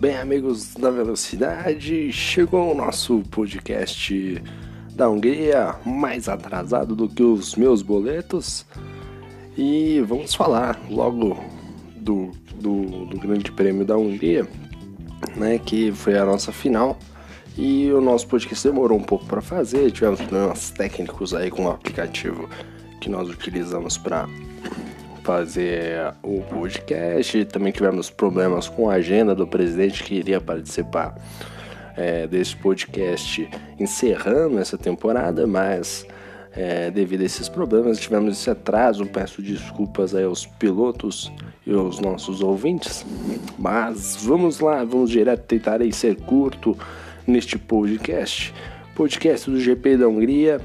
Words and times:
Bem, 0.00 0.16
amigos 0.16 0.72
da 0.76 0.90
velocidade, 0.90 2.10
chegou 2.10 2.72
o 2.72 2.74
nosso 2.74 3.22
podcast 3.30 4.42
da 4.94 5.10
Hungria, 5.10 5.74
mais 5.84 6.26
atrasado 6.26 6.96
do 6.96 7.06
que 7.06 7.22
os 7.22 7.54
meus 7.54 7.82
boletos. 7.82 8.64
E 9.58 10.00
vamos 10.08 10.34
falar 10.34 10.80
logo 10.88 11.38
do, 11.96 12.30
do, 12.54 13.04
do 13.04 13.18
Grande 13.18 13.52
Prêmio 13.52 13.84
da 13.84 13.98
Hungria, 13.98 14.48
né, 15.36 15.58
que 15.58 15.92
foi 15.92 16.16
a 16.16 16.24
nossa 16.24 16.50
final. 16.50 16.98
E 17.58 17.92
o 17.92 18.00
nosso 18.00 18.26
podcast 18.26 18.66
demorou 18.66 18.96
um 18.96 19.02
pouco 19.02 19.26
para 19.26 19.42
fazer, 19.42 19.90
tivemos 19.90 20.22
problemas 20.22 20.70
técnicos 20.70 21.34
aí 21.34 21.50
com 21.50 21.66
o 21.66 21.70
aplicativo 21.70 22.48
que 23.02 23.10
nós 23.10 23.28
utilizamos 23.28 23.98
para 23.98 24.26
fazer 25.22 26.14
o 26.22 26.40
podcast. 26.42 27.44
Também 27.46 27.72
tivemos 27.72 28.10
problemas 28.10 28.68
com 28.68 28.88
a 28.90 28.94
agenda 28.94 29.34
do 29.34 29.46
presidente 29.46 30.02
que 30.02 30.14
iria 30.14 30.40
participar 30.40 31.14
é, 31.96 32.26
desse 32.26 32.56
podcast 32.56 33.48
encerrando 33.78 34.58
essa 34.58 34.78
temporada, 34.78 35.46
mas 35.46 36.06
é, 36.52 36.90
devido 36.90 37.22
a 37.22 37.24
esses 37.24 37.48
problemas 37.48 37.98
tivemos 37.98 38.38
esse 38.38 38.50
atraso. 38.50 39.06
Peço 39.06 39.42
desculpas 39.42 40.14
aí 40.14 40.24
aos 40.24 40.46
pilotos 40.46 41.30
e 41.66 41.72
aos 41.72 42.00
nossos 42.00 42.42
ouvintes, 42.42 43.04
mas 43.58 44.16
vamos 44.22 44.60
lá, 44.60 44.82
vamos 44.84 45.10
direto 45.10 45.42
tentar 45.42 45.80
aí 45.80 45.92
ser 45.92 46.16
curto 46.16 46.76
neste 47.26 47.58
podcast. 47.58 48.52
Podcast 48.94 49.50
do 49.50 49.58
GP 49.58 49.96
da 49.96 50.08
Hungria, 50.08 50.60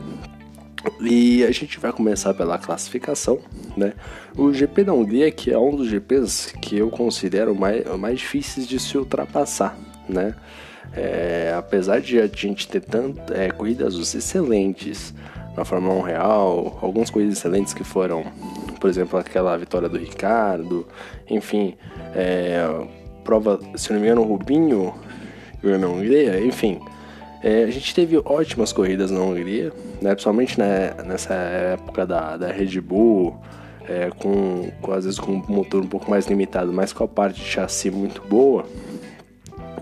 e 1.01 1.43
a 1.43 1.51
gente 1.51 1.79
vai 1.79 1.91
começar 1.91 2.33
pela 2.33 2.57
classificação, 2.57 3.39
né? 3.75 3.93
O 4.35 4.53
GP 4.53 4.83
da 4.83 4.93
Hungria, 4.93 5.31
que 5.31 5.51
é 5.51 5.57
um 5.57 5.75
dos 5.75 5.87
GPs 5.87 6.53
que 6.61 6.77
eu 6.77 6.89
considero 6.89 7.55
mais, 7.55 7.85
mais 7.97 8.19
difíceis 8.19 8.67
de 8.67 8.79
se 8.79 8.97
ultrapassar, 8.97 9.77
né? 10.07 10.35
É, 10.93 11.53
apesar 11.57 11.99
de 11.99 12.19
a 12.19 12.27
gente 12.27 12.67
ter 12.67 12.81
tanto, 12.81 13.33
é, 13.33 13.49
corridas 13.49 13.95
excelentes 14.13 15.13
na 15.55 15.65
Fórmula 15.65 15.95
1 15.95 16.01
Real, 16.01 16.79
algumas 16.81 17.09
corridas 17.09 17.37
excelentes 17.37 17.73
que 17.73 17.83
foram, 17.83 18.23
por 18.79 18.89
exemplo, 18.89 19.17
aquela 19.17 19.57
vitória 19.57 19.89
do 19.89 19.97
Ricardo, 19.97 20.87
enfim, 21.29 21.75
é, 22.13 22.65
prova, 23.23 23.59
se 23.75 23.91
não 23.91 23.99
me 23.99 24.05
engano, 24.05 24.21
o 24.21 24.25
Rubinho 24.25 24.93
ganhou 25.61 25.79
na 25.79 25.87
Hungria, 25.87 26.39
enfim. 26.41 26.79
É, 27.43 27.63
a 27.63 27.71
gente 27.71 27.93
teve 27.93 28.17
ótimas 28.23 28.71
corridas 28.73 29.11
na 29.11 29.19
Hungria, 29.19 29.71
né, 30.01 30.11
principalmente 30.11 30.59
né, 30.59 30.93
nessa 31.05 31.33
época 31.33 32.05
da, 32.05 32.37
da 32.37 32.47
Red 32.47 32.79
Bull, 32.81 33.39
é, 33.87 34.09
com, 34.17 34.71
com, 34.81 34.91
às 34.91 35.05
vezes 35.05 35.19
com 35.19 35.33
um 35.33 35.43
motor 35.47 35.83
um 35.83 35.87
pouco 35.87 36.09
mais 36.09 36.27
limitado, 36.27 36.71
mas 36.73 36.91
com 36.91 37.03
a 37.03 37.07
parte 37.07 37.41
de 37.41 37.45
chassi 37.47 37.89
muito 37.91 38.21
boa. 38.27 38.65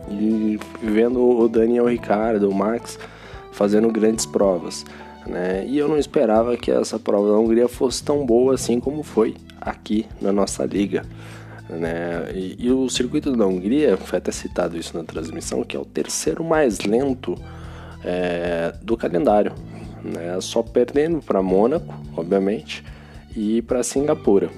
E 0.09 0.59
vendo 0.81 1.19
o 1.21 1.47
Daniel 1.47 1.87
Ricardo, 1.87 2.49
o 2.49 2.53
Max 2.53 2.99
fazendo 3.51 3.91
grandes 3.91 4.25
provas. 4.25 4.85
Né? 5.25 5.65
E 5.65 5.77
eu 5.77 5.87
não 5.87 5.97
esperava 5.97 6.57
que 6.57 6.69
essa 6.69 6.99
prova 6.99 7.31
da 7.31 7.37
Hungria 7.37 7.67
fosse 7.67 8.03
tão 8.03 8.25
boa 8.25 8.55
assim 8.55 8.79
como 8.79 9.03
foi 9.03 9.35
aqui 9.59 10.05
na 10.21 10.31
nossa 10.31 10.65
liga. 10.65 11.05
Né? 11.69 12.31
E, 12.33 12.67
e 12.67 12.71
o 12.71 12.89
circuito 12.89 13.35
da 13.35 13.47
Hungria, 13.47 13.95
foi 13.97 14.17
até 14.17 14.31
citado 14.31 14.77
isso 14.77 14.95
na 14.97 15.03
transmissão, 15.03 15.63
que 15.63 15.77
é 15.77 15.79
o 15.79 15.85
terceiro 15.85 16.43
mais 16.43 16.79
lento 16.79 17.35
é, 18.03 18.73
do 18.81 18.97
calendário, 18.97 19.53
né? 20.03 20.39
só 20.41 20.61
perdendo 20.61 21.21
para 21.21 21.41
Mônaco, 21.41 21.93
obviamente, 22.15 22.83
e 23.35 23.61
para 23.61 23.83
Singapura. 23.83 24.49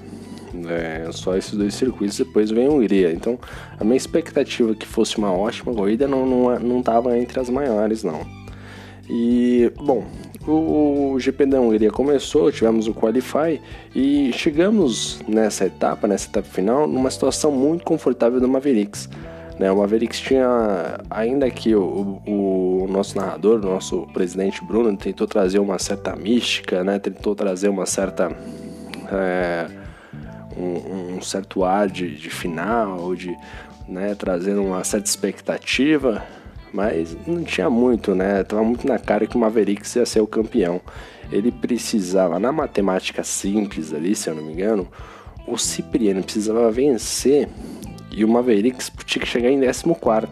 É, 0.68 1.08
só 1.12 1.36
esses 1.36 1.52
dois 1.52 1.74
circuitos, 1.74 2.16
depois 2.16 2.50
vem 2.50 2.66
a 2.66 2.70
Hungria. 2.70 3.12
Então, 3.12 3.38
a 3.78 3.84
minha 3.84 3.96
expectativa 3.96 4.74
que 4.74 4.86
fosse 4.86 5.18
uma 5.18 5.32
ótima 5.32 5.74
corrida 5.74 6.08
não 6.08 6.78
estava 6.78 7.10
não, 7.10 7.16
não 7.16 7.22
entre 7.22 7.38
as 7.38 7.50
maiores, 7.50 8.02
não. 8.02 8.20
E, 9.08 9.70
bom, 9.76 10.04
o 10.46 11.16
GP 11.18 11.46
da 11.46 11.60
Hungria 11.60 11.90
começou, 11.90 12.50
tivemos 12.50 12.88
o 12.88 12.94
Qualify 12.94 13.60
e 13.94 14.32
chegamos 14.32 15.20
nessa 15.28 15.66
etapa, 15.66 16.06
nessa 16.06 16.28
etapa 16.28 16.48
final, 16.48 16.86
numa 16.86 17.10
situação 17.10 17.50
muito 17.50 17.84
confortável 17.84 18.40
do 18.40 18.48
Mavericks. 18.48 19.08
Né? 19.58 19.70
O 19.70 19.78
Mavericks 19.78 20.20
tinha, 20.20 21.00
ainda 21.10 21.50
que 21.50 21.74
o, 21.74 22.20
o, 22.26 22.86
nosso 22.88 23.16
narrador, 23.16 23.58
o 23.60 23.70
nosso 23.70 24.06
presidente 24.12 24.62
Bruno, 24.64 24.96
tentou 24.96 25.26
trazer 25.26 25.58
uma 25.58 25.78
certa 25.78 26.14
mística, 26.14 26.84
né? 26.84 26.98
tentou 26.98 27.34
trazer 27.34 27.68
uma 27.68 27.86
certa. 27.86 28.30
É, 29.10 29.66
um, 30.56 31.16
um, 31.16 31.22
certo 31.22 31.64
ar 31.64 31.88
de, 31.88 32.16
de 32.16 32.30
final, 32.30 33.14
de 33.14 33.36
né, 33.86 34.14
trazendo 34.14 34.62
uma 34.62 34.82
certa 34.84 35.06
expectativa, 35.06 36.24
mas 36.72 37.16
não 37.26 37.44
tinha 37.44 37.70
muito, 37.70 38.14
né? 38.14 38.42
Tava 38.42 38.64
muito 38.64 38.86
na 38.86 38.98
cara 38.98 39.26
que 39.26 39.36
o 39.36 39.38
Mavericks 39.38 39.94
ia 39.96 40.06
ser 40.06 40.20
o 40.20 40.26
campeão. 40.26 40.80
Ele 41.30 41.52
precisava, 41.52 42.38
na 42.38 42.52
matemática 42.52 43.22
simples 43.22 43.92
ali, 43.92 44.14
se 44.14 44.28
eu 44.28 44.34
não 44.34 44.42
me 44.42 44.52
engano, 44.52 44.88
o 45.46 45.56
Cipriano 45.56 46.22
precisava 46.22 46.70
vencer 46.70 47.48
e 48.10 48.24
o 48.24 48.28
Mavericks 48.28 48.90
tinha 49.04 49.22
que 49.22 49.28
chegar 49.28 49.50
em 49.50 49.60
14. 49.60 50.28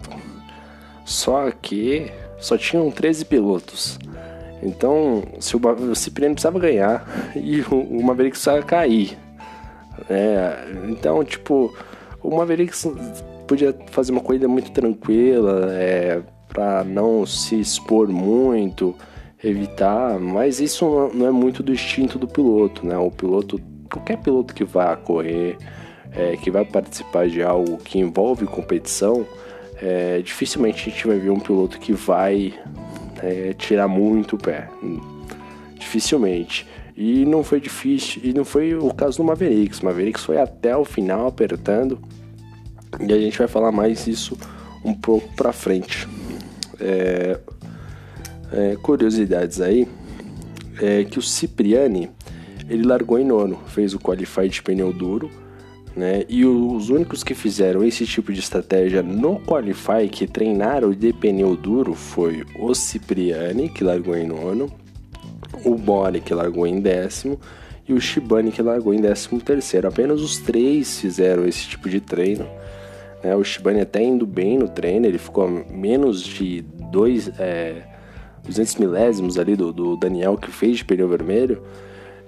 Só 1.04 1.50
que 1.50 2.10
só 2.38 2.56
tinham 2.56 2.90
13 2.90 3.24
pilotos. 3.24 3.98
Então, 4.62 5.22
se 5.40 5.56
o, 5.56 5.94
Cipriano 5.94 6.34
precisava 6.34 6.58
ganhar 6.58 7.06
e 7.36 7.60
o 7.70 8.02
Mavericks 8.02 8.40
precisava 8.40 8.62
cair. 8.62 9.18
É, 10.08 10.66
então, 10.88 11.22
tipo, 11.22 11.74
o 12.22 12.36
Mavericks 12.36 12.86
podia 13.46 13.76
fazer 13.90 14.12
uma 14.12 14.20
corrida 14.20 14.48
muito 14.48 14.70
tranquila, 14.70 15.68
é, 15.72 16.22
para 16.48 16.82
não 16.84 17.26
se 17.26 17.60
expor 17.60 18.08
muito, 18.08 18.94
evitar, 19.42 20.18
mas 20.18 20.60
isso 20.60 21.10
não 21.12 21.26
é 21.26 21.30
muito 21.30 21.62
do 21.62 21.72
instinto 21.72 22.18
do 22.18 22.26
piloto, 22.26 22.86
né? 22.86 22.96
O 22.96 23.10
piloto, 23.10 23.60
qualquer 23.90 24.18
piloto 24.18 24.54
que 24.54 24.64
vá 24.64 24.96
correr 24.96 25.58
é, 26.16 26.36
que 26.36 26.50
vai 26.50 26.64
participar 26.64 27.28
de 27.28 27.42
algo 27.42 27.78
que 27.78 27.98
envolve 27.98 28.46
competição, 28.46 29.26
é, 29.82 30.20
dificilmente 30.22 30.88
a 30.88 30.92
gente 30.92 31.06
vai 31.06 31.18
ver 31.18 31.30
um 31.30 31.40
piloto 31.40 31.78
que 31.78 31.92
vai 31.92 32.54
é, 33.22 33.52
tirar 33.54 33.88
muito 33.88 34.36
o 34.36 34.38
pé. 34.38 34.68
Dificilmente. 35.78 36.66
E 36.96 37.24
não 37.24 37.42
foi 37.42 37.60
difícil, 37.60 38.22
e 38.24 38.32
não 38.32 38.44
foi 38.44 38.74
o 38.74 38.92
caso 38.94 39.16
do 39.16 39.24
Mavericks. 39.24 39.80
O 39.80 39.84
Mavericks 39.84 40.22
foi 40.22 40.40
até 40.40 40.76
o 40.76 40.84
final 40.84 41.26
apertando, 41.26 41.98
e 43.00 43.12
a 43.12 43.18
gente 43.18 43.36
vai 43.36 43.48
falar 43.48 43.72
mais 43.72 44.06
isso 44.06 44.38
um 44.84 44.94
pouco 44.94 45.28
pra 45.34 45.52
frente. 45.52 46.06
É, 46.80 47.38
é, 48.52 48.76
curiosidades 48.76 49.60
aí 49.60 49.88
é 50.80 51.04
que 51.04 51.18
o 51.18 51.22
Cipriani 51.22 52.10
ele 52.68 52.84
largou 52.84 53.18
em 53.18 53.24
nono, 53.24 53.58
fez 53.66 53.94
o 53.94 53.98
qualify 53.98 54.48
de 54.48 54.62
pneu 54.62 54.92
duro 54.92 55.30
né? 55.96 56.24
E 56.28 56.44
os 56.44 56.90
únicos 56.90 57.22
que 57.22 57.34
fizeram 57.34 57.84
esse 57.84 58.06
tipo 58.06 58.32
de 58.32 58.40
estratégia 58.40 59.02
no 59.02 59.38
Qualify, 59.40 60.08
que 60.10 60.26
treinaram 60.26 60.92
de 60.92 61.12
pneu 61.12 61.56
duro, 61.56 61.94
foi 61.94 62.44
o 62.58 62.74
Cipriani, 62.74 63.68
que 63.68 63.84
largou 63.84 64.16
em 64.16 64.26
nono, 64.26 64.70
o 65.64 65.76
Bore, 65.76 66.20
que 66.20 66.34
largou 66.34 66.66
em 66.66 66.80
décimo, 66.80 67.38
e 67.86 67.92
o 67.92 68.00
Shibane, 68.00 68.50
que 68.50 68.62
largou 68.62 68.94
em 68.94 69.00
décimo 69.00 69.40
terceiro. 69.40 69.86
Apenas 69.86 70.20
os 70.20 70.38
três 70.38 71.00
fizeram 71.00 71.46
esse 71.46 71.68
tipo 71.68 71.88
de 71.88 72.00
treino. 72.00 72.46
Né? 73.22 73.36
O 73.36 73.44
Shibane 73.44 73.80
até 73.80 74.02
indo 74.02 74.26
bem 74.26 74.58
no 74.58 74.68
treino, 74.68 75.06
ele 75.06 75.18
ficou 75.18 75.48
menos 75.48 76.22
de 76.22 76.62
dois, 76.90 77.28
é, 77.38 77.82
200 78.44 78.76
milésimos 78.76 79.38
ali 79.38 79.54
do, 79.54 79.72
do 79.72 79.96
Daniel, 79.96 80.36
que 80.36 80.50
fez 80.50 80.78
de 80.78 80.84
pneu 80.84 81.08
vermelho. 81.08 81.62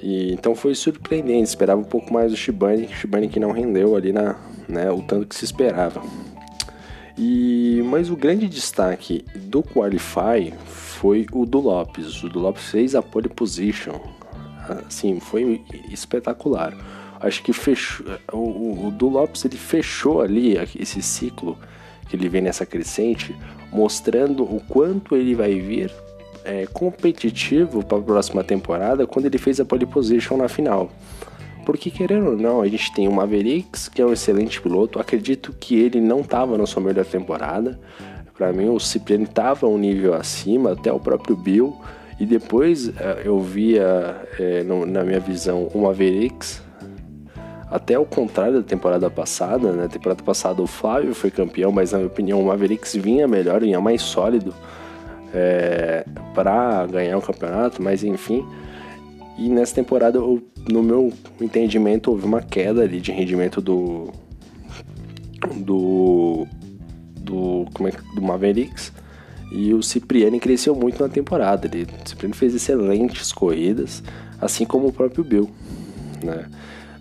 E, 0.03 0.33
então 0.33 0.55
foi 0.55 0.75
surpreendente, 0.75 1.49
esperava 1.49 1.81
um 1.81 1.85
pouco 1.85 2.13
mais 2.13 2.31
do 2.31 2.37
Shibane, 2.37 2.89
Shibane 2.89 3.29
que 3.29 3.41
não 3.41 3.51
rendeu 3.51 3.97
ali 3.97 4.13
na, 4.13 4.37
né, 4.69 4.91
o 4.91 5.03
tanto 5.03 5.27
que 5.27 5.35
se 5.35 5.45
esperava. 5.45 6.03
E, 7.19 7.83
mas 7.87 8.11
o 8.11 8.17
grande 8.17 8.47
destaque 8.47 9.25
do 9.35 9.63
Qualify 9.63 10.53
foi 10.67 11.27
o 11.33 11.47
do 11.47 11.59
Lopes. 11.61 12.23
O 12.23 12.29
do 12.29 12.39
Lopes 12.39 12.71
fez 12.71 12.95
a 12.95 13.01
pole 13.01 13.29
position. 13.29 13.99
Assim, 14.87 15.19
foi 15.19 15.63
espetacular. 15.91 16.77
Acho 17.19 17.43
que 17.43 17.53
fechou, 17.53 18.07
o, 18.33 18.89
o 18.89 18.91
do 18.91 19.09
Lopes 19.09 19.45
ele 19.47 19.57
fechou 19.57 20.21
ali 20.21 20.57
esse 20.79 21.01
ciclo 21.01 21.57
que 22.09 22.17
ele 22.17 22.29
vem 22.29 22.43
nessa 22.43 22.67
crescente, 22.67 23.35
mostrando 23.73 24.43
o 24.43 24.61
quanto 24.69 25.17
ele 25.17 25.35
vai 25.35 25.59
vir 25.59 25.91
é, 26.47 26.67
competitivo 26.73 27.85
para 27.85 27.99
a 27.99 28.03
próxima 28.03 28.45
temporada 28.45 29.07
quando 29.07 29.27
ele 29.27 29.37
fez 29.37 29.59
a 29.59 29.65
pole 29.65 29.85
position 29.85 30.37
na 30.37 30.49
final. 30.49 30.91
Porque, 31.65 31.91
querendo 31.91 32.31
ou 32.31 32.37
não, 32.37 32.63
a 32.63 32.69
gente 32.69 32.95
tem 32.95 33.09
o 33.09 33.13
Mavericks, 33.13 33.89
que 33.89 34.01
é 34.01 34.07
um 34.07 34.13
excelente 34.13 34.63
piloto. 34.63 35.01
Acredito 35.01 35.53
que 35.59 35.77
ele 35.77 36.01
não 36.01 36.21
estava 36.21 36.57
na 36.57 36.65
sua 36.65 36.81
melhor 36.81 37.05
temporada. 37.05 37.79
Para 38.39 38.53
mim, 38.53 38.69
o 38.69 38.79
Cipriani 38.79 39.25
estava 39.25 39.67
um 39.67 39.77
nível 39.77 40.15
acima, 40.15 40.73
até 40.73 40.93
o 40.93 41.01
próprio 41.01 41.35
Bill. 41.35 41.77
E 42.21 42.25
depois 42.25 42.89
é, 42.97 43.23
eu 43.25 43.41
via, 43.41 44.17
é, 44.39 44.63
na 44.63 45.03
minha 45.03 45.19
visão, 45.19 45.69
o 45.75 45.83
Mavericks 45.83 46.63
Até 47.69 47.95
ao 47.95 48.07
contrário 48.07 48.59
da 48.59 48.63
temporada 48.63 49.11
passada, 49.11 49.73
né? 49.73 49.89
temporada 49.89 50.23
passada 50.23 50.63
o 50.63 50.69
Flávio 50.69 51.13
foi 51.17 51.33
campeão, 51.33 51.73
mas 51.73 51.91
na 51.91 51.99
minha 51.99 52.07
opinião 52.07 52.41
o 52.41 52.47
Mavericks 52.47 52.95
vinha 52.95 53.27
melhor, 53.27 53.61
vinha 53.61 53.81
mais 53.81 54.03
sólido 54.03 54.55
é, 55.35 56.05
para 56.35 56.87
ganhar 56.87 57.19
o 57.19 57.23
campeonato, 57.23 57.83
mas 57.83 58.03
enfim. 58.05 58.45
E 59.39 59.49
nessa 59.49 59.75
temporada, 59.75 60.19
eu, 60.19 60.43
no 60.69 60.83
meu 60.83 61.13
entendimento, 61.41 62.11
houve 62.11 62.25
uma 62.25 62.41
queda 62.41 62.83
ali 62.83 63.01
de 63.01 63.13
rendimento 63.13 63.61
do. 63.61 64.11
do. 65.57 66.47
do. 67.21 67.67
como 67.75 67.89
é 67.89 67.93
do 68.15 68.23
Mavericks. 68.23 68.93
E 69.53 69.73
o 69.73 69.83
Cipriani 69.83 70.41
cresceu 70.41 70.75
muito 70.75 71.03
na 71.03 71.09
temporada. 71.09 71.67
Ele, 71.67 71.87
o 72.05 72.09
Cipriani 72.09 72.35
fez 72.35 72.55
excelentes 72.55 73.33
corridas, 73.33 74.03
assim 74.41 74.65
como 74.65 74.89
o 74.89 74.93
próprio 74.93 75.23
Bill. 75.23 75.51
Né? 76.23 76.47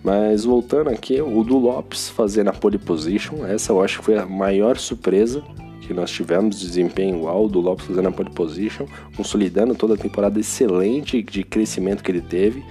Mas 0.03 0.43
voltando 0.43 0.89
aqui, 0.89 1.19
o 1.19 1.43
do 1.43 1.57
Lopes 1.57 2.09
fazendo 2.09 2.49
a 2.49 2.53
pole 2.53 2.77
position, 2.77 3.43
essa 3.47 3.71
eu 3.71 3.81
acho 3.81 3.99
que 3.99 4.05
foi 4.05 4.17
a 4.17 4.25
maior 4.25 4.77
surpresa 4.77 5.41
que 5.85 5.93
nós 5.93 6.09
tivemos, 6.11 6.59
desempenho 6.59 7.17
igual, 7.17 7.47
do 7.47 7.59
Lopes 7.59 7.85
fazendo 7.85 8.07
a 8.07 8.11
pole 8.11 8.29
position, 8.29 8.85
consolidando 9.15 9.75
toda 9.75 9.93
a 9.93 9.97
temporada 9.97 10.39
excelente 10.39 11.21
de 11.21 11.43
crescimento 11.43 12.03
que 12.03 12.11
ele 12.11 12.21
teve. 12.21 12.63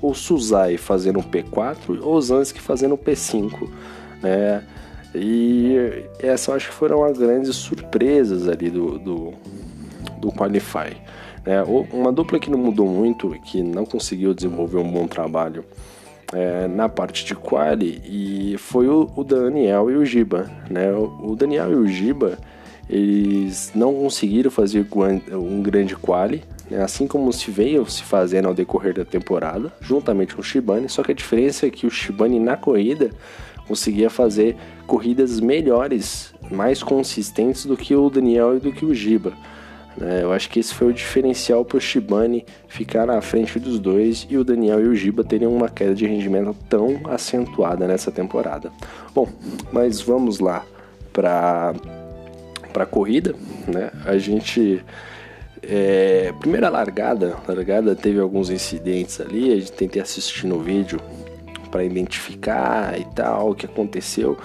O 0.00 0.14
Suzai 0.14 0.76
fazendo 0.76 1.18
um 1.18 1.22
P4 1.22 1.76
e 1.88 1.98
o 1.98 2.20
Zansky 2.20 2.60
fazendo 2.60 2.94
um 2.94 2.98
P5, 2.98 3.68
né? 4.22 4.62
E 5.14 6.04
essa 6.18 6.50
eu 6.50 6.56
acho 6.56 6.68
que 6.68 6.74
foram 6.74 7.02
as 7.02 7.16
grandes 7.16 7.56
surpresas 7.56 8.48
ali 8.48 8.68
do, 8.68 8.98
do, 8.98 9.34
do 10.18 10.30
Qualify. 10.30 10.94
Né? 11.44 11.62
Uma 11.92 12.12
dupla 12.12 12.38
que 12.38 12.50
não 12.50 12.58
mudou 12.58 12.86
muito, 12.86 13.30
que 13.44 13.62
não 13.62 13.86
conseguiu 13.86 14.34
desenvolver 14.34 14.78
um 14.78 14.90
bom 14.90 15.06
trabalho 15.06 15.64
é, 16.32 16.66
na 16.66 16.88
parte 16.88 17.24
de 17.24 17.34
quali 17.34 18.02
e 18.04 18.58
foi 18.58 18.88
o, 18.88 19.10
o, 19.14 19.22
Daniel 19.22 19.90
e 19.90 19.96
o 19.96 20.04
Giba, 20.04 20.50
né? 20.68 20.92
O, 20.92 21.30
o, 21.30 21.36
Daniel 21.36 21.70
e 21.72 21.74
o 21.76 21.86
Giba 21.86 22.38
eles 22.88 23.72
não 23.74 23.94
conseguiram 23.94 24.50
fazer 24.50 24.86
um 25.32 25.62
grande 25.62 25.96
quali, 25.96 26.44
né? 26.70 26.82
assim 26.82 27.06
como 27.06 27.32
se 27.32 27.50
veio 27.50 27.84
se 27.86 28.02
fazendo 28.02 28.46
ao 28.46 28.54
decorrer 28.54 28.94
da 28.94 29.04
temporada, 29.04 29.72
juntamente 29.80 30.34
com 30.34 30.40
o 30.40 30.44
Shibane. 30.44 30.88
Só 30.88 31.02
que 31.02 31.12
a 31.12 31.14
diferença 31.14 31.66
é 31.66 31.70
que 31.70 31.86
o 31.86 31.90
Shibane 31.90 32.38
na 32.38 32.56
corrida 32.56 33.10
conseguia 33.66 34.08
fazer 34.08 34.56
corridas 34.86 35.40
melhores, 35.40 36.32
mais 36.50 36.82
consistentes 36.82 37.66
do 37.66 37.76
que 37.76 37.94
o 37.94 38.08
Daniel 38.08 38.56
e 38.56 38.60
do 38.60 38.72
que 38.72 38.84
o 38.84 38.94
Giba. 38.94 39.32
Né? 39.96 40.22
Eu 40.22 40.32
acho 40.32 40.48
que 40.48 40.60
esse 40.60 40.72
foi 40.72 40.88
o 40.88 40.92
diferencial 40.92 41.64
para 41.64 41.78
o 41.78 41.80
Shibane 41.80 42.44
ficar 42.68 43.06
na 43.06 43.20
frente 43.20 43.58
dos 43.58 43.80
dois 43.80 44.26
e 44.30 44.36
o 44.36 44.44
Daniel 44.44 44.80
e 44.80 44.88
o 44.88 44.94
Giba 44.94 45.24
terem 45.24 45.48
uma 45.48 45.68
queda 45.68 45.94
de 45.94 46.06
rendimento 46.06 46.54
tão 46.68 47.00
acentuada 47.06 47.86
nessa 47.88 48.12
temporada. 48.12 48.70
Bom, 49.12 49.28
mas 49.72 50.00
vamos 50.00 50.38
lá 50.38 50.64
para 51.12 51.74
para 52.76 52.84
a 52.84 52.86
corrida, 52.86 53.34
né? 53.66 53.90
A 54.04 54.18
gente 54.18 54.84
é, 55.62 56.30
primeira 56.38 56.68
largada, 56.68 57.34
largada 57.48 57.96
teve 57.96 58.20
alguns 58.20 58.50
incidentes 58.50 59.18
ali, 59.18 59.50
a 59.50 59.56
gente 59.56 59.72
tentei 59.72 60.02
assistir 60.02 60.46
no 60.46 60.60
vídeo 60.60 61.00
para 61.70 61.82
identificar 61.82 63.00
e 63.00 63.04
tal 63.14 63.52
o 63.52 63.54
que 63.54 63.64
aconteceu. 63.64 64.36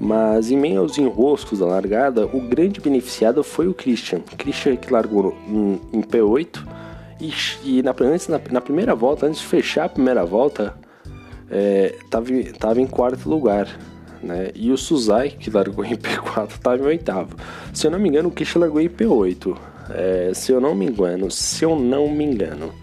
Mas 0.00 0.50
em 0.50 0.56
meio 0.56 0.80
aos 0.80 0.96
enroscos 0.96 1.58
da 1.58 1.66
largada, 1.66 2.24
o 2.24 2.40
grande 2.40 2.80
beneficiado 2.80 3.44
foi 3.44 3.68
o 3.68 3.74
Christian. 3.74 4.20
Christian 4.38 4.76
que 4.76 4.90
largou 4.90 5.36
em, 5.46 5.78
em 5.92 6.00
P8 6.00 6.66
e, 7.20 7.32
e 7.62 7.82
na, 7.82 7.94
antes, 8.00 8.28
na, 8.28 8.40
na, 8.50 8.60
primeira 8.62 8.94
volta, 8.94 9.26
antes 9.26 9.42
de 9.42 9.46
fechar 9.46 9.84
a 9.84 9.88
primeira 9.90 10.24
volta, 10.24 10.74
estava 12.02 12.32
é, 12.32 12.52
tava 12.58 12.80
em 12.80 12.86
quarto 12.86 13.28
lugar. 13.28 13.68
Né? 14.26 14.50
E 14.54 14.72
o 14.72 14.76
Suzai, 14.76 15.30
que 15.30 15.48
largou 15.48 15.84
em 15.84 15.94
P4, 15.94 16.50
estava 16.50 16.78
em 16.82 16.86
oitavo. 16.86 17.36
Se 17.72 17.86
eu 17.86 17.90
não 17.90 17.98
me 17.98 18.08
engano, 18.08 18.28
o 18.28 18.32
Christian 18.32 18.62
largou 18.62 18.80
em 18.80 18.88
P8. 18.88 19.56
É, 19.90 20.32
se 20.34 20.50
eu 20.50 20.60
não 20.60 20.74
me 20.74 20.84
engano, 20.84 21.30
se 21.30 21.64
eu 21.64 21.78
não 21.78 22.10
me 22.10 22.24
engano. 22.24 22.74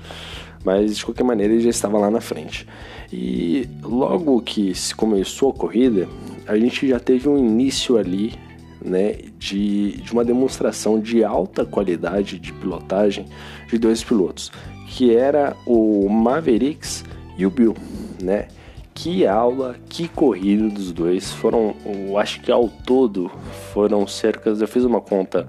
Mas 0.64 0.96
de 0.96 1.04
qualquer 1.04 1.26
maneira 1.26 1.54
ele 1.54 1.62
já 1.62 1.70
estava 1.70 2.00
lá 2.00 2.10
na 2.10 2.22
frente. 2.22 2.66
E 3.12 3.68
logo 3.84 4.42
que 4.42 4.72
começou 4.96 5.50
a 5.50 5.54
corrida, 5.54 6.08
a 6.48 6.58
gente 6.58 6.88
já 6.88 7.00
teve 7.00 7.28
um 7.28 7.38
início 7.38 7.98
ali 7.98 8.34
né, 8.82 9.18
de, 9.38 9.98
de 9.98 10.14
uma 10.14 10.24
demonstração 10.24 11.00
de 11.00 11.24
alta 11.24 11.66
qualidade 11.66 12.40
de 12.40 12.54
pilotagem 12.54 13.26
de 13.70 13.78
dois 13.78 14.02
pilotos, 14.02 14.52
que 14.88 15.14
era 15.14 15.56
o 15.66 16.08
Mavericks 16.10 17.04
e 17.38 17.46
o 17.46 17.50
Bill, 17.50 17.76
né? 18.22 18.48
Que 18.94 19.26
aula, 19.26 19.76
que 19.90 20.08
corrida 20.08 20.70
dos 20.70 20.92
dois. 20.92 21.32
Foram, 21.32 21.76
eu 21.86 22.18
acho 22.18 22.42
que 22.42 22.52
ao 22.52 22.70
todo 22.70 23.30
foram 23.74 24.06
cerca, 24.08 24.50
eu 24.50 24.68
fiz 24.68 24.84
uma 24.84 25.02
conta 25.02 25.48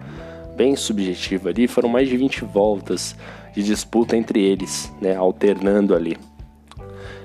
bem 0.56 0.76
subjetiva 0.76 1.50
ali, 1.50 1.66
foram 1.66 1.88
mais 1.88 2.08
de 2.08 2.16
20 2.16 2.44
voltas 2.44 3.16
de 3.54 3.62
disputa 3.62 4.16
entre 4.16 4.42
eles, 4.42 4.92
né, 5.00 5.14
alternando 5.14 5.94
ali, 5.94 6.16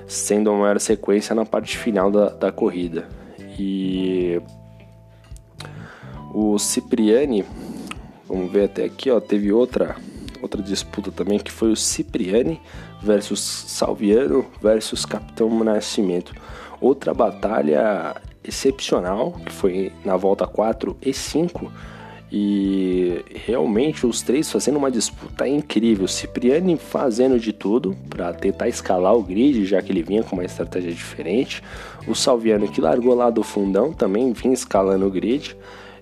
sendo 0.06 0.50
uma 0.50 0.60
maior 0.60 0.80
sequência 0.80 1.34
na 1.34 1.44
parte 1.44 1.76
final 1.78 2.10
da, 2.10 2.28
da 2.28 2.52
corrida. 2.52 3.08
E 3.58 4.40
o 6.32 6.58
Cipriani, 6.58 7.44
vamos 8.28 8.50
ver 8.50 8.64
até 8.64 8.84
aqui, 8.84 9.10
ó, 9.10 9.20
teve 9.20 9.52
outra 9.52 9.96
outra 10.42 10.62
disputa 10.62 11.12
também 11.12 11.38
que 11.38 11.52
foi 11.52 11.70
o 11.70 11.76
Cipriani 11.76 12.58
versus 13.02 13.40
Salviano 13.40 14.46
versus 14.60 15.04
Capitão 15.04 15.62
Nascimento. 15.64 16.34
Outra 16.80 17.12
batalha 17.12 18.14
excepcional 18.42 19.32
que 19.44 19.52
foi 19.52 19.92
na 20.04 20.16
volta 20.16 20.46
4 20.46 20.96
e 21.02 21.12
5 21.12 21.70
e 22.32 23.24
realmente 23.44 24.06
os 24.06 24.22
três 24.22 24.50
fazendo 24.50 24.76
uma 24.76 24.90
disputa 24.90 25.48
incrível. 25.48 26.06
Cipriani 26.06 26.76
fazendo 26.76 27.40
de 27.40 27.52
tudo 27.52 27.96
para 28.08 28.32
tentar 28.32 28.68
escalar 28.68 29.14
o 29.16 29.22
grid, 29.22 29.64
já 29.64 29.82
que 29.82 29.90
ele 29.90 30.02
vinha 30.02 30.22
com 30.22 30.36
uma 30.36 30.44
estratégia 30.44 30.92
diferente. 30.92 31.62
O 32.06 32.14
Salviano 32.14 32.68
que 32.68 32.80
largou 32.80 33.14
lá 33.14 33.30
do 33.30 33.42
fundão 33.42 33.92
também 33.92 34.32
vinha 34.32 34.54
escalando 34.54 35.06
o 35.06 35.10
grid. 35.10 35.56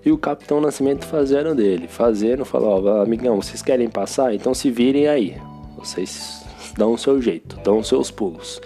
E 0.05 0.11
o 0.11 0.17
Capitão 0.17 0.61
Nascimento 0.61 1.05
fazendo 1.05 1.55
dele, 1.55 1.87
fazendo, 1.87 2.45
falou: 2.45 2.85
ó, 2.85 3.01
amigão, 3.01 3.41
vocês 3.41 3.61
querem 3.61 3.89
passar? 3.89 4.33
Então 4.33 4.53
se 4.53 4.69
virem 4.69 5.07
aí. 5.07 5.35
Vocês 5.77 6.38
dão 6.79 6.93
o 6.93 6.97
seu 6.97 7.21
jeito, 7.21 7.59
dão 7.63 7.79
os 7.79 7.87
seus 7.87 8.09
pulos. 8.09 8.61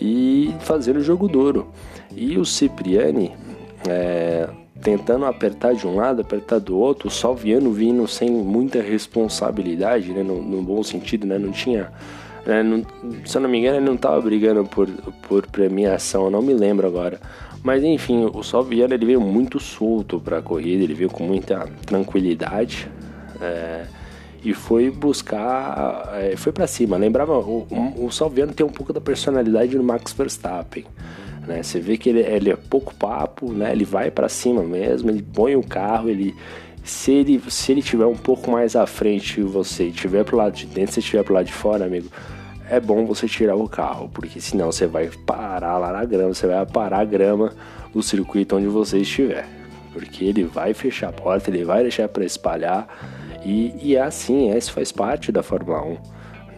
E 0.00 0.54
fazendo 0.60 0.98
o 0.98 1.02
jogo 1.02 1.26
duro. 1.26 1.66
E 2.14 2.38
o 2.38 2.44
Cipriani, 2.44 3.32
é, 3.88 4.48
tentando 4.82 5.24
apertar 5.24 5.74
de 5.74 5.86
um 5.86 5.96
lado, 5.96 6.20
apertar 6.20 6.60
do 6.60 6.78
outro, 6.78 7.08
o 7.08 7.10
Salviano 7.10 7.72
vindo 7.72 8.06
sem 8.06 8.30
muita 8.30 8.80
responsabilidade, 8.82 10.12
né, 10.12 10.22
no, 10.22 10.40
no 10.42 10.62
bom 10.62 10.82
sentido, 10.82 11.26
né, 11.26 11.38
não 11.38 11.50
tinha, 11.50 11.90
né, 12.46 12.62
não, 12.62 12.84
se 13.24 13.36
eu 13.36 13.40
não 13.40 13.48
me 13.48 13.58
engano, 13.58 13.78
ele 13.78 13.86
não 13.86 13.94
estava 13.94 14.20
brigando 14.20 14.64
por, 14.64 14.86
por 15.26 15.46
premiação, 15.46 16.30
não 16.30 16.42
me 16.42 16.52
lembro 16.52 16.86
agora. 16.86 17.18
Mas 17.62 17.82
enfim, 17.82 18.30
o 18.32 18.42
Salviano 18.42 18.94
ele 18.94 19.06
veio 19.06 19.20
muito 19.20 19.58
solto 19.58 20.20
para 20.20 20.38
a 20.38 20.42
corrida, 20.42 20.84
ele 20.84 20.94
veio 20.94 21.10
com 21.10 21.24
muita 21.24 21.66
tranquilidade 21.84 22.88
é, 23.40 23.84
e 24.42 24.54
foi 24.54 24.90
buscar, 24.90 26.10
é, 26.14 26.36
foi 26.36 26.52
para 26.52 26.66
cima. 26.66 26.96
Lembrava, 26.96 27.38
o, 27.38 27.66
o 27.98 28.10
Salviano 28.10 28.52
tem 28.52 28.64
um 28.64 28.70
pouco 28.70 28.92
da 28.92 29.00
personalidade 29.00 29.76
do 29.76 29.82
Max 29.82 30.12
Verstappen. 30.12 30.84
Né? 31.46 31.62
Você 31.62 31.80
vê 31.80 31.96
que 31.96 32.08
ele, 32.08 32.20
ele 32.20 32.50
é 32.50 32.56
pouco 32.56 32.94
papo, 32.94 33.52
né? 33.52 33.72
Ele 33.72 33.84
vai 33.84 34.10
para 34.10 34.28
cima 34.28 34.62
mesmo, 34.62 35.10
ele 35.10 35.22
põe 35.22 35.56
o 35.56 35.62
carro, 35.62 36.08
ele 36.08 36.34
se 36.84 37.12
ele 37.12 37.42
se 37.50 37.72
ele 37.72 37.82
tiver 37.82 38.06
um 38.06 38.16
pouco 38.16 38.50
mais 38.50 38.76
à 38.76 38.86
frente 38.86 39.34
que 39.34 39.42
você, 39.42 39.88
e 39.88 39.92
tiver 39.92 40.24
pro 40.24 40.36
lado 40.36 40.54
de 40.54 40.66
dentro, 40.66 40.94
se 40.94 41.00
estiver 41.00 41.22
pro 41.22 41.34
lado 41.34 41.46
de 41.46 41.52
fora, 41.52 41.84
amigo, 41.84 42.08
é 42.70 42.78
bom 42.78 43.04
você 43.04 43.26
tirar 43.26 43.56
o 43.56 43.68
carro, 43.68 44.08
porque 44.08 44.40
senão 44.40 44.70
você 44.70 44.86
vai 44.86 45.10
parar 45.26 45.78
lá 45.78 45.92
na 45.92 46.04
grama, 46.04 46.32
você 46.32 46.46
vai 46.46 46.64
parar 46.64 47.00
a 47.00 47.04
grama 47.04 47.52
no 47.94 48.02
circuito 48.02 48.56
onde 48.56 48.66
você 48.66 48.98
estiver, 48.98 49.46
porque 49.92 50.24
ele 50.24 50.44
vai 50.44 50.72
fechar 50.72 51.08
a 51.08 51.12
porta, 51.12 51.50
ele 51.50 51.64
vai 51.64 51.82
deixar 51.82 52.08
para 52.08 52.24
espalhar 52.24 52.86
e, 53.44 53.74
e 53.80 53.96
é 53.96 54.02
assim, 54.02 54.50
é, 54.50 54.58
isso 54.58 54.72
faz 54.72 54.92
parte 54.92 55.30
da 55.30 55.42
Fórmula 55.42 55.82
1. 55.82 55.88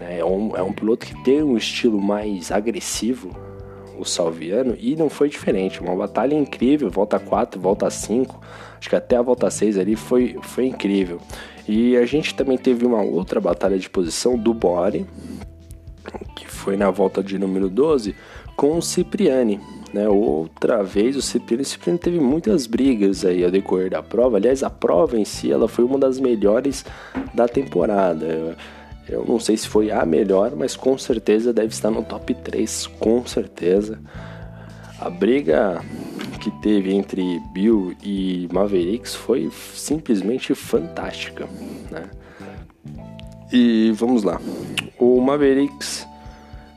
Né? 0.01 0.19
É, 0.19 0.25
um, 0.25 0.57
é 0.57 0.63
um 0.63 0.73
piloto 0.73 1.07
que 1.07 1.23
tem 1.23 1.43
um 1.43 1.57
estilo 1.57 2.01
mais 2.01 2.51
agressivo, 2.51 3.31
o 3.99 4.05
Salviano 4.05 4.75
e 4.79 4.97
não 4.97 5.11
foi 5.11 5.29
diferente. 5.29 5.81
Uma 5.81 5.95
batalha 5.95 6.35
incrível, 6.35 6.91
volta 6.91 7.19
4, 7.19 7.61
volta 7.61 7.91
5, 7.91 8.41
acho 8.79 8.89
que 8.89 8.97
até 8.97 9.17
a 9.17 9.23
volta 9.23 9.51
6 9.51 9.79
ali 9.79 9.95
foi, 9.95 10.39
foi 10.43 10.67
incrível. 10.67 11.21
E 11.69 11.97
a 11.97 12.07
gente 12.07 12.35
também 12.35 12.57
teve 12.57 12.87
uma 12.87 13.03
outra 13.03 13.41
batalha 13.41 13.79
de 13.79 13.89
posição 13.89 14.37
do 14.39 14.55
Bore, 14.55 15.07
que 16.35 16.49
foi 16.49 16.77
na 16.77 16.91
volta 16.91 17.23
de 17.23 17.39
número 17.39 17.69
12, 17.69 18.15
com 18.57 18.79
o 18.79 18.83
Cipriani. 18.83 19.61
Né? 19.93 20.09
Outra 20.09 20.83
vez 20.83 21.17
o 21.17 21.23
Cipriani, 21.23 21.63
o 21.63 21.67
Cipriani 21.67 21.99
teve 21.99 22.21
muitas 22.21 22.67
brigas 22.67 23.25
aí 23.25 23.45
ao 23.45 23.51
decorrer 23.51 23.91
da 23.91 24.03
prova. 24.03 24.37
Aliás, 24.37 24.63
a 24.63 24.71
prova 24.71 25.19
em 25.19 25.25
si 25.25 25.51
ela 25.51 25.69
foi 25.69 25.85
uma 25.85 25.99
das 25.99 26.21
melhores 26.21 26.85
da 27.35 27.49
temporada. 27.49 28.57
Eu 29.09 29.25
não 29.27 29.41
sei 29.41 29.57
se 29.57 29.69
foi 29.69 29.91
a 29.91 30.07
melhor, 30.07 30.55
mas 30.55 30.77
com 30.77 30.97
certeza 30.97 31.53
deve 31.53 31.69
estar 31.69 31.91
no 31.91 32.03
top 32.05 32.33
3, 32.33 32.87
com 32.99 33.27
certeza. 33.27 33.99
A 35.01 35.11
briga 35.11 35.83
que 36.41 36.51
teve 36.63 36.95
entre 36.95 37.41
Bill 37.53 37.95
e 38.03 38.49
Mavericks 38.53 39.15
foi 39.15 39.51
simplesmente 39.75 40.55
fantástica, 40.55 41.49
né? 41.91 42.09
E 43.53 43.93
vamos 43.97 44.23
lá. 44.23 44.41
O 44.99 45.21
Mavericks 45.21 46.07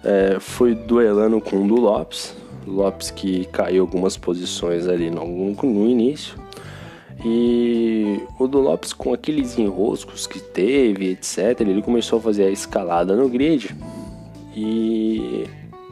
é, 0.04 0.38
foi 0.40 0.74
duelando 0.74 1.40
com 1.40 1.64
o 1.64 1.68
do 1.68 1.76
Lopes. 1.76 2.36
Lopes 2.66 3.12
que 3.12 3.46
caiu 3.46 3.84
algumas 3.84 4.18
posições 4.18 4.88
ali 4.88 5.10
no, 5.10 5.26
no 5.26 5.88
início. 5.88 6.38
E 7.26 8.20
o 8.38 8.48
do 8.48 8.60
Lopes, 8.60 8.92
com 8.92 9.14
aqueles 9.14 9.58
enroscos 9.58 10.28
que 10.28 10.40
teve, 10.40 11.12
etc., 11.12 11.62
ele 11.62 11.82
começou 11.82 12.20
a 12.20 12.22
fazer 12.22 12.46
a 12.46 12.52
escalada 12.52 13.16
no 13.16 13.30
grid. 13.30 13.76
E 14.56 15.46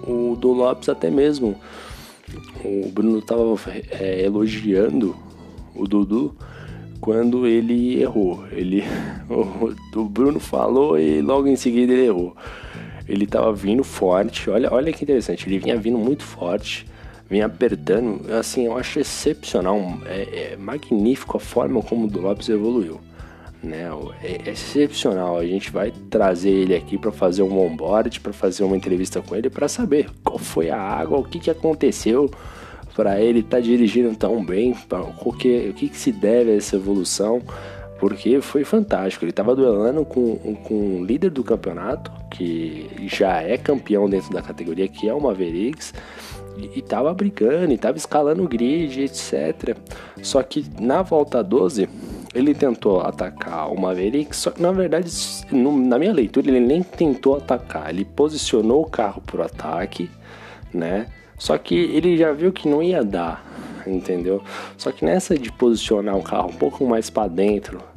o 0.05 0.35
do 0.35 0.51
Lopes, 0.51 0.89
até 0.89 1.09
mesmo, 1.09 1.55
o 2.63 2.89
Bruno 2.89 3.19
estava 3.19 3.43
é, 3.91 4.23
elogiando 4.25 5.15
o 5.75 5.87
Dudu 5.87 6.35
quando 6.99 7.47
ele 7.47 8.01
errou. 8.01 8.45
Ele, 8.51 8.83
o, 9.29 9.99
o, 9.99 10.05
Bruno 10.05 10.39
falou 10.39 10.99
e 10.99 11.21
logo 11.21 11.47
em 11.47 11.55
seguida 11.55 11.91
ele 11.93 12.05
errou. 12.05 12.35
Ele 13.11 13.25
estava 13.25 13.51
vindo 13.53 13.83
forte, 13.83 14.49
olha, 14.49 14.71
olha 14.73 14.93
que 14.93 15.03
interessante, 15.03 15.47
ele 15.47 15.59
vinha 15.59 15.77
vindo 15.77 15.97
muito 15.97 16.23
forte 16.23 16.85
vem 17.31 17.41
apertando. 17.41 18.29
Assim, 18.33 18.65
eu 18.65 18.77
acho 18.77 18.99
excepcional, 18.99 19.79
é, 20.05 20.51
é 20.51 20.57
magnífico 20.57 21.37
a 21.37 21.39
forma 21.39 21.81
como 21.81 22.05
o 22.05 22.09
do 22.09 22.19
Lopes 22.19 22.49
evoluiu. 22.49 22.99
Né? 23.63 23.89
É, 24.21 24.49
é 24.49 24.51
excepcional. 24.51 25.37
A 25.37 25.45
gente 25.45 25.71
vai 25.71 25.93
trazer 26.09 26.49
ele 26.49 26.75
aqui 26.75 26.97
para 26.97 27.11
fazer 27.11 27.41
um 27.41 27.57
onboard, 27.57 28.19
para 28.19 28.33
fazer 28.33 28.65
uma 28.65 28.75
entrevista 28.75 29.21
com 29.21 29.33
ele, 29.33 29.49
para 29.49 29.69
saber 29.69 30.09
qual 30.21 30.37
foi 30.37 30.69
a 30.69 30.77
água, 30.77 31.19
o 31.19 31.23
que, 31.23 31.39
que 31.39 31.49
aconteceu 31.49 32.29
para 32.93 33.21
ele 33.21 33.39
estar 33.39 33.57
tá 33.57 33.61
dirigindo 33.61 34.13
tão 34.17 34.43
bem, 34.43 34.75
o 35.23 35.31
que, 35.31 35.69
o 35.69 35.73
que, 35.73 35.87
que 35.87 35.97
se 35.97 36.11
deve 36.11 36.51
a 36.51 36.55
essa 36.57 36.75
evolução 36.75 37.41
porque 38.01 38.41
foi 38.41 38.63
fantástico. 38.63 39.23
Ele 39.23 39.29
estava 39.29 39.55
duelando 39.55 40.03
com, 40.03 40.35
com 40.63 41.01
o 41.01 41.05
líder 41.05 41.29
do 41.29 41.43
campeonato, 41.43 42.11
que 42.31 42.89
já 43.05 43.43
é 43.43 43.59
campeão 43.59 44.09
dentro 44.09 44.33
da 44.33 44.41
categoria, 44.41 44.87
que 44.87 45.07
é 45.07 45.13
o 45.13 45.21
Mavericks, 45.21 45.93
e, 46.57 46.79
e 46.79 46.81
tava 46.81 47.13
brigando, 47.13 47.71
e 47.71 47.77
tava 47.77 47.97
escalando 47.97 48.43
o 48.43 48.47
grid, 48.47 49.03
etc. 49.03 49.77
Só 50.23 50.41
que 50.41 50.65
na 50.79 51.03
volta 51.03 51.43
12, 51.43 51.87
ele 52.33 52.55
tentou 52.55 53.01
atacar 53.01 53.71
o 53.71 53.79
Maverick, 53.79 54.35
só 54.35 54.49
que 54.49 54.59
na 54.63 54.71
verdade, 54.71 55.11
na 55.51 55.99
minha 55.99 56.11
leitura, 56.11 56.47
ele 56.47 56.59
nem 56.59 56.81
tentou 56.81 57.37
atacar, 57.37 57.91
ele 57.91 58.03
posicionou 58.03 58.81
o 58.81 58.89
carro 58.89 59.21
pro 59.21 59.43
ataque, 59.43 60.09
né? 60.73 61.05
Só 61.37 61.55
que 61.55 61.75
ele 61.75 62.17
já 62.17 62.31
viu 62.31 62.51
que 62.51 62.67
não 62.67 62.81
ia 62.81 63.03
dar, 63.03 63.45
entendeu? 63.85 64.41
Só 64.75 64.91
que 64.91 65.05
nessa 65.05 65.37
de 65.37 65.51
posicionar 65.51 66.17
o 66.17 66.23
carro 66.23 66.49
um 66.49 66.55
pouco 66.55 66.83
mais 66.83 67.07
para 67.07 67.27
dentro, 67.27 67.90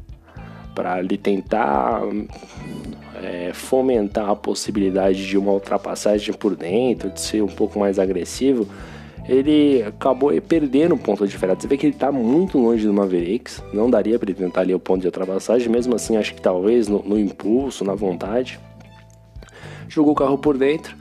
para 0.74 0.98
ele 0.98 1.16
tentar 1.16 2.02
é, 3.22 3.52
fomentar 3.52 4.28
a 4.28 4.36
possibilidade 4.36 5.26
de 5.26 5.38
uma 5.38 5.52
ultrapassagem 5.52 6.34
por 6.34 6.56
dentro, 6.56 7.10
de 7.10 7.20
ser 7.20 7.42
um 7.42 7.48
pouco 7.48 7.78
mais 7.78 7.98
agressivo, 7.98 8.66
ele 9.26 9.82
acabou 9.82 10.30
perdendo 10.42 10.94
o 10.94 10.98
ponto 10.98 11.26
de 11.26 11.36
freada. 11.38 11.60
Você 11.60 11.66
vê 11.66 11.76
que 11.76 11.86
ele 11.86 11.94
está 11.94 12.12
muito 12.12 12.58
longe 12.58 12.86
do 12.86 12.92
Mavericks, 12.92 13.62
não 13.72 13.88
daria 13.88 14.18
para 14.18 14.30
ele 14.30 14.38
tentar 14.38 14.60
ali 14.60 14.74
o 14.74 14.78
ponto 14.78 15.00
de 15.00 15.06
ultrapassagem, 15.06 15.68
mesmo 15.68 15.94
assim 15.94 16.16
acho 16.16 16.34
que 16.34 16.42
talvez 16.42 16.88
no, 16.88 17.02
no 17.02 17.18
impulso, 17.18 17.84
na 17.84 17.94
vontade. 17.94 18.60
Jogou 19.88 20.12
o 20.12 20.16
carro 20.16 20.36
por 20.36 20.58
dentro, 20.58 20.96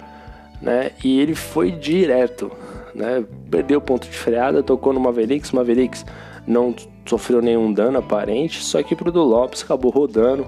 né? 0.62 0.92
E 1.04 1.20
ele 1.20 1.36
foi 1.36 1.72
direto, 1.72 2.52
né? 2.96 3.26
Perdeu 3.50 3.80
o 3.80 3.82
ponto 3.82 4.08
de 4.08 4.16
freada, 4.16 4.64
tocou 4.64 4.94
no 4.94 5.00
Mavericks, 5.00 5.52
Mavericks 5.52 6.06
não 6.48 6.76
sofreu 7.06 7.42
nenhum 7.42 7.72
dano 7.72 8.00
aparente, 8.00 8.64
só 8.64 8.82
que 8.82 8.96
pro 8.96 9.12
do 9.12 9.24
Lopes 9.24 9.64
acabou 9.64 9.92
rodando, 9.92 10.48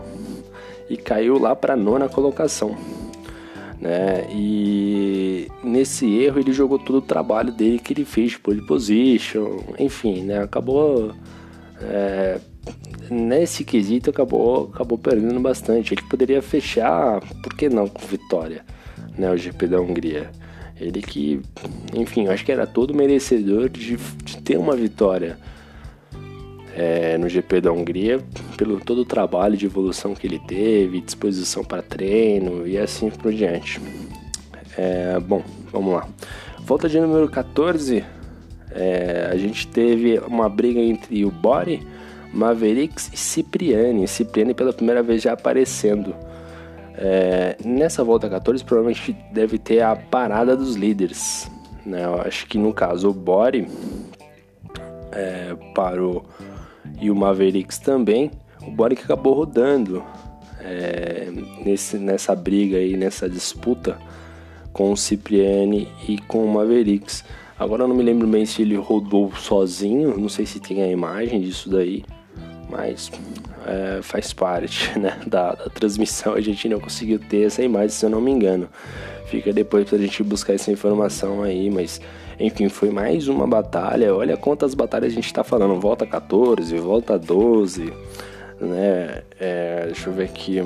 e 0.89 0.97
caiu 0.97 1.39
lá 1.39 1.55
para 1.55 1.75
nona 1.75 2.07
colocação. 2.07 2.75
Né? 3.79 4.25
E 4.31 5.51
nesse 5.63 6.11
erro 6.17 6.39
ele 6.39 6.53
jogou 6.53 6.79
todo 6.79 6.97
o 6.97 7.01
trabalho 7.01 7.51
dele 7.51 7.79
que 7.79 7.93
ele 7.93 8.05
fez 8.05 8.31
de 8.31 8.39
pole 8.39 8.65
position, 8.65 9.59
enfim, 9.77 10.21
né? 10.21 10.41
Acabou 10.41 11.11
é, 11.81 12.39
nesse 13.09 13.63
quesito 13.63 14.09
acabou 14.09 14.71
acabou 14.73 14.97
perdendo 14.97 15.39
bastante. 15.39 15.93
Ele 15.93 16.01
poderia 16.03 16.41
fechar, 16.41 17.19
por 17.43 17.53
que 17.53 17.67
não 17.67 17.87
com 17.87 18.05
vitória, 18.05 18.63
né? 19.17 19.29
O 19.31 19.37
GP 19.37 19.67
da 19.67 19.81
Hungria. 19.81 20.31
Ele 20.79 21.01
que, 21.01 21.41
enfim, 21.93 22.27
acho 22.27 22.43
que 22.43 22.51
era 22.51 22.67
todo 22.67 22.93
merecedor 22.93 23.69
de, 23.69 23.97
de 23.97 24.37
ter 24.41 24.57
uma 24.57 24.75
vitória 24.75 25.37
é, 26.75 27.17
no 27.17 27.29
GP 27.29 27.61
da 27.61 27.71
Hungria, 27.71 28.19
pelo 28.57 28.79
todo 28.81 28.99
o 28.99 29.05
trabalho 29.05 29.55
de 29.55 29.65
evolução 29.65 30.13
que 30.13 30.27
ele 30.27 30.39
teve, 30.39 30.99
disposição 30.99 31.63
para 31.63 31.81
treino 31.81 32.67
e 32.67 32.77
assim 32.77 33.09
por 33.09 33.33
diante. 33.33 33.81
É, 34.77 35.17
bom, 35.19 35.41
vamos 35.71 35.93
lá. 35.93 36.07
Volta 36.59 36.89
de 36.89 36.99
número 36.99 37.29
14, 37.29 38.03
é, 38.71 39.29
a 39.31 39.37
gente 39.37 39.67
teve 39.67 40.19
uma 40.27 40.49
briga 40.49 40.79
entre 40.81 41.23
o 41.23 41.31
Bori, 41.31 41.81
Mavericks 42.33 43.09
e 43.13 43.17
Cipriani. 43.17 44.05
Cipriani 44.07 44.53
pela 44.53 44.73
primeira 44.73 45.01
vez 45.01 45.21
já 45.21 45.31
aparecendo. 45.31 46.13
É, 46.97 47.55
nessa 47.63 48.03
volta 48.03 48.29
14 48.29 48.63
provavelmente 48.63 49.15
deve 49.31 49.57
ter 49.57 49.81
a 49.81 49.95
parada 49.95 50.57
dos 50.57 50.75
líderes. 50.75 51.49
Né? 51.85 52.03
Eu 52.03 52.21
acho 52.21 52.47
que 52.47 52.57
no 52.57 52.73
caso 52.73 53.09
o 53.09 53.13
Bori 53.13 53.67
é, 55.11 55.55
parou 55.73 56.25
e 57.01 57.09
o 57.11 57.15
Mavericks 57.15 57.77
também, 57.77 58.31
o 58.61 58.71
Boric 58.71 59.03
acabou 59.03 59.33
rodando 59.33 60.03
é, 60.59 61.27
nesse, 61.63 61.97
nessa 61.97 62.35
briga 62.35 62.77
aí, 62.77 62.97
nessa 62.97 63.29
disputa 63.29 63.97
com 64.73 64.91
o 64.91 64.97
Cipriani 64.97 65.87
e 66.07 66.17
com 66.17 66.43
o 66.43 66.53
Mavericks. 66.53 67.23
Agora 67.57 67.83
eu 67.83 67.87
não 67.87 67.95
me 67.95 68.03
lembro 68.03 68.27
bem 68.27 68.45
se 68.45 68.61
ele 68.61 68.75
rodou 68.75 69.31
sozinho, 69.35 70.17
não 70.17 70.27
sei 70.27 70.45
se 70.45 70.59
tem 70.59 70.81
a 70.83 70.87
imagem 70.87 71.39
disso 71.39 71.69
daí, 71.69 72.03
mas 72.69 73.09
é, 73.65 74.01
faz 74.01 74.33
parte 74.33 74.91
né, 74.99 75.17
da, 75.25 75.53
da, 75.53 75.69
transmissão. 75.69 76.33
A 76.33 76.41
gente 76.41 76.67
não 76.67 76.79
conseguiu 76.79 77.19
ter 77.19 77.45
essa 77.45 77.63
imagem, 77.63 77.89
se 77.89 78.05
eu 78.05 78.09
não 78.09 78.19
me 78.19 78.31
engano. 78.31 78.67
Fica 79.27 79.53
depois 79.53 79.87
pra 79.87 79.97
gente 79.97 80.21
buscar 80.23 80.53
essa 80.53 80.71
informação 80.71 81.41
aí, 81.41 81.69
mas 81.69 82.01
enfim, 82.39 82.69
foi 82.69 82.89
mais 82.89 83.27
uma 83.27 83.47
batalha. 83.47 84.13
Olha 84.13 84.35
quantas 84.35 84.73
batalhas 84.73 85.11
a 85.11 85.15
gente 85.15 85.27
está 85.27 85.43
falando. 85.43 85.79
Volta 85.79 86.05
14, 86.05 86.77
volta 86.77 87.17
12, 87.17 87.93
né? 88.59 89.21
É, 89.39 89.83
deixa 89.85 90.09
eu 90.09 90.13
ver 90.13 90.25
aqui. 90.25 90.63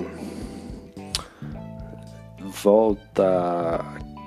Volta 2.40 3.86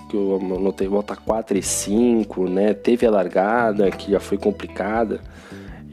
que 0.09 0.17
eu 0.17 0.39
anotei, 0.41 0.87
volta 0.87 1.17
4 1.17 1.59
e 1.59 1.63
5, 1.63 2.49
né? 2.49 2.75
Teve 2.75 3.07
a 3.07 3.11
largada 3.11 3.91
que 3.91 4.13
já 4.13 4.21
foi 4.21 4.39
complicada. 4.39 5.21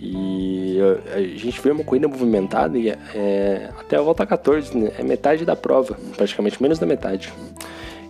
E 0.01 0.77
a 1.13 1.19
gente 1.19 1.59
vê 1.59 1.71
uma 1.71 1.83
corrida 1.83 2.07
movimentada 2.07 2.77
e 2.77 2.89
é, 2.89 3.69
até 3.77 3.97
a 3.97 4.01
volta 4.01 4.25
14, 4.25 4.77
né? 4.77 4.91
é 4.97 5.03
metade 5.03 5.43
da 5.43 5.57
prova, 5.57 5.97
praticamente 6.15 6.61
menos 6.61 6.79
da 6.79 6.85
metade. 6.85 7.33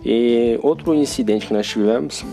E 0.04 0.58
outro 0.62 0.94
incidente 0.94 1.48
que 1.48 1.52
nós 1.52 1.66
tivemos 1.66 2.24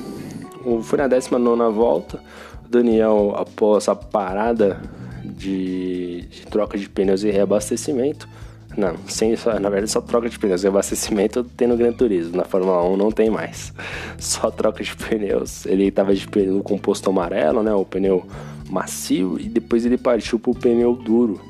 foi 0.83 0.97
na 0.97 1.07
19 1.07 1.73
volta. 1.73 2.19
O 2.65 2.69
Daniel, 2.69 3.33
após 3.35 3.87
a 3.87 3.95
parada 3.95 4.81
de, 5.23 6.21
de, 6.23 6.47
troca 6.47 6.77
de 6.77 6.89
pneus 6.89 7.23
e 7.23 7.31
reabastecimento, 7.31 8.27
não, 8.75 8.95
sem, 9.07 9.35
na 9.59 9.69
verdade 9.69 9.89
só 9.89 10.01
troca 10.01 10.29
de 10.29 10.37
pneus 10.37 10.61
e 10.61 10.65
reabastecimento 10.65 11.43
tem 11.43 11.67
no 11.67 11.77
Gran 11.77 11.93
Turismo, 11.93 12.37
na 12.37 12.43
Fórmula 12.43 12.83
1 12.83 12.97
não 12.97 13.11
tem 13.11 13.29
mais. 13.29 13.73
Só 14.19 14.51
troca 14.51 14.83
de 14.83 14.95
pneus. 14.95 15.65
Ele 15.65 15.85
estava 15.85 16.13
de 16.13 16.27
pneu 16.27 16.61
composto 16.61 17.09
amarelo, 17.09 17.63
né, 17.63 17.73
o 17.73 17.85
pneu 17.85 18.25
macio, 18.69 19.39
e 19.39 19.47
depois 19.47 19.85
ele 19.85 19.97
partiu 19.97 20.37
para 20.37 20.51
o 20.51 20.55
pneu 20.55 20.93
duro, 20.93 21.41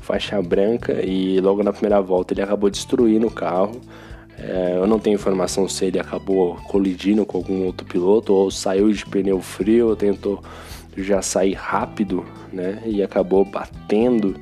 faixa 0.00 0.40
branca, 0.42 1.00
e 1.04 1.40
logo 1.40 1.62
na 1.62 1.72
primeira 1.72 2.00
volta 2.00 2.34
ele 2.34 2.42
acabou 2.42 2.68
destruindo 2.68 3.28
o 3.28 3.30
carro 3.30 3.80
é, 4.38 4.76
eu 4.76 4.86
não 4.86 4.98
tenho 4.98 5.14
informação 5.14 5.68
se 5.68 5.84
ele 5.84 5.98
acabou 5.98 6.56
colidindo 6.68 7.24
com 7.24 7.38
algum 7.38 7.64
outro 7.64 7.86
piloto 7.86 8.32
ou 8.32 8.50
saiu 8.50 8.92
de 8.92 9.06
pneu 9.06 9.40
frio, 9.40 9.88
ou 9.88 9.96
tentou 9.96 10.42
já 10.96 11.22
sair 11.22 11.54
rápido, 11.54 12.24
né? 12.52 12.82
E 12.84 13.02
acabou 13.02 13.44
batendo 13.44 14.34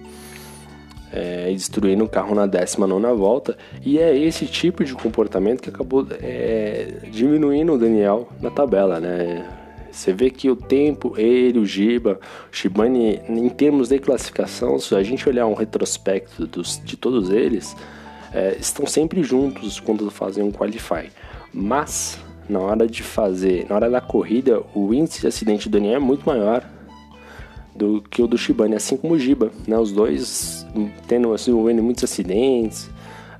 é, 1.12 1.50
e 1.50 1.54
destruindo 1.54 2.04
o 2.04 2.08
carro 2.08 2.34
na 2.34 2.46
19 2.46 3.16
volta. 3.16 3.56
E 3.84 3.98
é 3.98 4.16
esse 4.16 4.46
tipo 4.46 4.84
de 4.84 4.94
comportamento 4.94 5.60
que 5.60 5.68
acabou 5.68 6.06
é, 6.20 7.00
diminuindo 7.10 7.74
o 7.74 7.78
Daniel 7.78 8.28
na 8.40 8.50
tabela, 8.50 8.98
né? 8.98 9.46
Você 9.90 10.10
vê 10.10 10.30
que 10.30 10.48
o 10.48 10.56
tempo, 10.56 11.12
ele, 11.18 11.58
o 11.58 11.66
Giba, 11.66 12.18
o 12.50 12.56
Shibane, 12.56 13.20
em 13.28 13.48
termos 13.50 13.90
de 13.90 13.98
classificação, 13.98 14.78
se 14.78 14.94
a 14.94 15.02
gente 15.02 15.28
olhar 15.28 15.46
um 15.46 15.52
retrospecto 15.52 16.46
dos, 16.46 16.80
de 16.82 16.96
todos 16.96 17.28
eles, 17.28 17.76
é, 18.34 18.56
estão 18.58 18.86
sempre 18.86 19.22
juntos 19.22 19.80
quando 19.80 20.10
fazem 20.10 20.42
um 20.42 20.50
qualify. 20.50 21.10
Mas 21.52 22.18
na 22.48 22.58
hora 22.58 22.86
de 22.86 23.02
fazer, 23.02 23.66
na 23.68 23.76
hora 23.76 23.90
da 23.90 24.00
corrida, 24.00 24.62
o 24.74 24.92
índice 24.92 25.20
de 25.20 25.26
acidente 25.26 25.68
do 25.68 25.72
Daniel 25.72 25.96
é 25.96 25.98
muito 25.98 26.24
maior 26.24 26.64
do 27.74 28.02
que 28.02 28.22
o 28.22 28.26
do 28.26 28.36
Shibane, 28.36 28.74
assim 28.74 28.96
como 28.96 29.14
o 29.14 29.18
Giba, 29.18 29.50
né? 29.66 29.78
Os 29.78 29.92
dois 29.92 30.66
tendo 31.06 31.32
assim, 31.32 31.52
muitos 31.52 32.04
acidentes, 32.04 32.90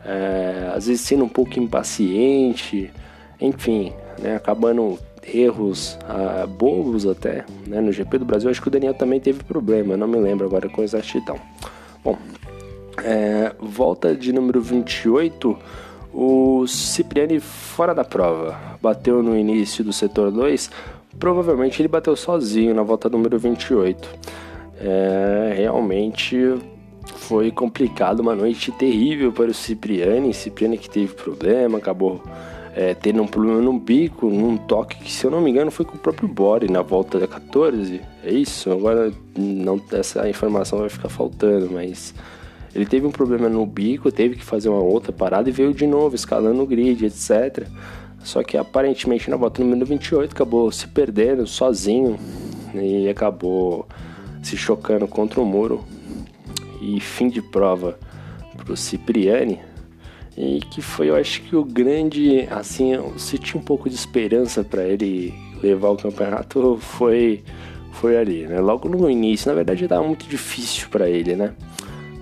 é, 0.04 0.72
às 0.74 0.86
vezes 0.86 1.02
sendo 1.02 1.24
um 1.24 1.28
pouco 1.28 1.58
impaciente, 1.58 2.90
enfim, 3.40 3.92
né? 4.18 4.36
Acabando 4.36 4.98
erros 5.22 5.98
ah, 6.08 6.46
bobos 6.46 7.06
até, 7.06 7.44
né? 7.66 7.80
No 7.80 7.92
GP 7.92 8.18
do 8.18 8.24
Brasil, 8.24 8.50
acho 8.50 8.60
que 8.60 8.68
o 8.68 8.70
Daniel 8.70 8.94
também 8.94 9.20
teve 9.20 9.44
problema, 9.44 9.96
não 9.96 10.08
me 10.08 10.18
lembro 10.18 10.46
agora 10.46 10.68
com 10.68 10.82
exatidão. 10.82 11.38
Bom, 12.02 12.18
é, 12.98 13.52
volta 13.58 14.14
de 14.14 14.32
número 14.32 14.60
28, 14.60 15.58
o 16.12 16.66
Cipriani 16.66 17.40
fora 17.40 17.94
da 17.94 18.04
prova. 18.04 18.58
Bateu 18.80 19.22
no 19.22 19.36
início 19.36 19.84
do 19.84 19.92
setor 19.92 20.30
2, 20.30 20.70
provavelmente 21.18 21.80
ele 21.80 21.88
bateu 21.88 22.16
sozinho 22.16 22.74
na 22.74 22.82
volta 22.82 23.08
número 23.08 23.38
28. 23.38 24.08
É, 24.80 25.54
realmente 25.56 26.36
foi 27.16 27.50
complicado, 27.50 28.20
uma 28.20 28.34
noite 28.34 28.70
terrível 28.72 29.32
para 29.32 29.50
o 29.50 29.54
Cipriani. 29.54 30.34
Cipriani 30.34 30.76
que 30.76 30.90
teve 30.90 31.14
problema, 31.14 31.78
acabou 31.78 32.22
é, 32.74 32.94
tendo 32.94 33.22
um 33.22 33.26
problema 33.26 33.60
no 33.60 33.78
bico, 33.78 34.28
num 34.28 34.56
toque 34.56 34.96
que, 34.98 35.12
se 35.12 35.24
eu 35.24 35.30
não 35.30 35.40
me 35.40 35.50
engano, 35.50 35.70
foi 35.70 35.84
com 35.84 35.96
o 35.96 35.98
próprio 35.98 36.28
Bore 36.28 36.70
na 36.70 36.82
volta 36.82 37.18
da 37.18 37.26
14. 37.26 38.00
É 38.24 38.32
isso? 38.32 38.70
Agora 38.70 39.12
não, 39.36 39.80
essa 39.92 40.28
informação 40.28 40.78
vai 40.80 40.88
ficar 40.88 41.08
faltando, 41.08 41.70
mas 41.70 42.14
ele 42.74 42.86
teve 42.86 43.06
um 43.06 43.10
problema 43.10 43.48
no 43.48 43.64
bico, 43.66 44.10
teve 44.10 44.36
que 44.36 44.44
fazer 44.44 44.68
uma 44.68 44.80
outra 44.80 45.12
parada 45.12 45.48
e 45.48 45.52
veio 45.52 45.74
de 45.74 45.86
novo, 45.86 46.14
escalando 46.14 46.62
o 46.62 46.66
grid, 46.66 47.04
etc. 47.04 47.66
Só 48.22 48.42
que 48.42 48.56
aparentemente 48.56 49.28
na 49.28 49.36
volta 49.36 49.62
número 49.62 49.84
28 49.84 50.32
acabou 50.32 50.70
se 50.70 50.86
perdendo 50.88 51.46
sozinho 51.46 52.18
e 52.74 53.08
acabou 53.08 53.86
se 54.42 54.56
chocando 54.56 55.06
contra 55.06 55.40
o 55.40 55.44
muro. 55.44 55.84
E 56.80 56.98
fim 56.98 57.28
de 57.28 57.40
prova 57.42 57.98
para 58.56 58.72
o 58.72 58.76
Cipriani 58.76 59.60
e 60.36 60.60
que 60.60 60.80
foi, 60.80 61.10
eu 61.10 61.16
acho 61.16 61.42
que 61.42 61.54
o 61.54 61.64
grande, 61.64 62.48
assim, 62.50 62.92
se 63.18 63.36
tinha 63.38 63.60
um 63.60 63.64
pouco 63.64 63.88
de 63.88 63.94
esperança 63.94 64.64
para 64.64 64.84
ele 64.84 65.34
levar 65.62 65.90
o 65.90 65.96
campeonato 65.96 66.78
foi 66.80 67.42
foi 67.92 68.16
ali, 68.16 68.46
né? 68.46 68.58
Logo 68.58 68.88
no 68.88 69.08
início, 69.10 69.48
na 69.48 69.54
verdade, 69.54 69.84
estava 69.84 70.02
muito 70.02 70.26
difícil 70.26 70.88
para 70.88 71.10
ele, 71.10 71.36
né? 71.36 71.52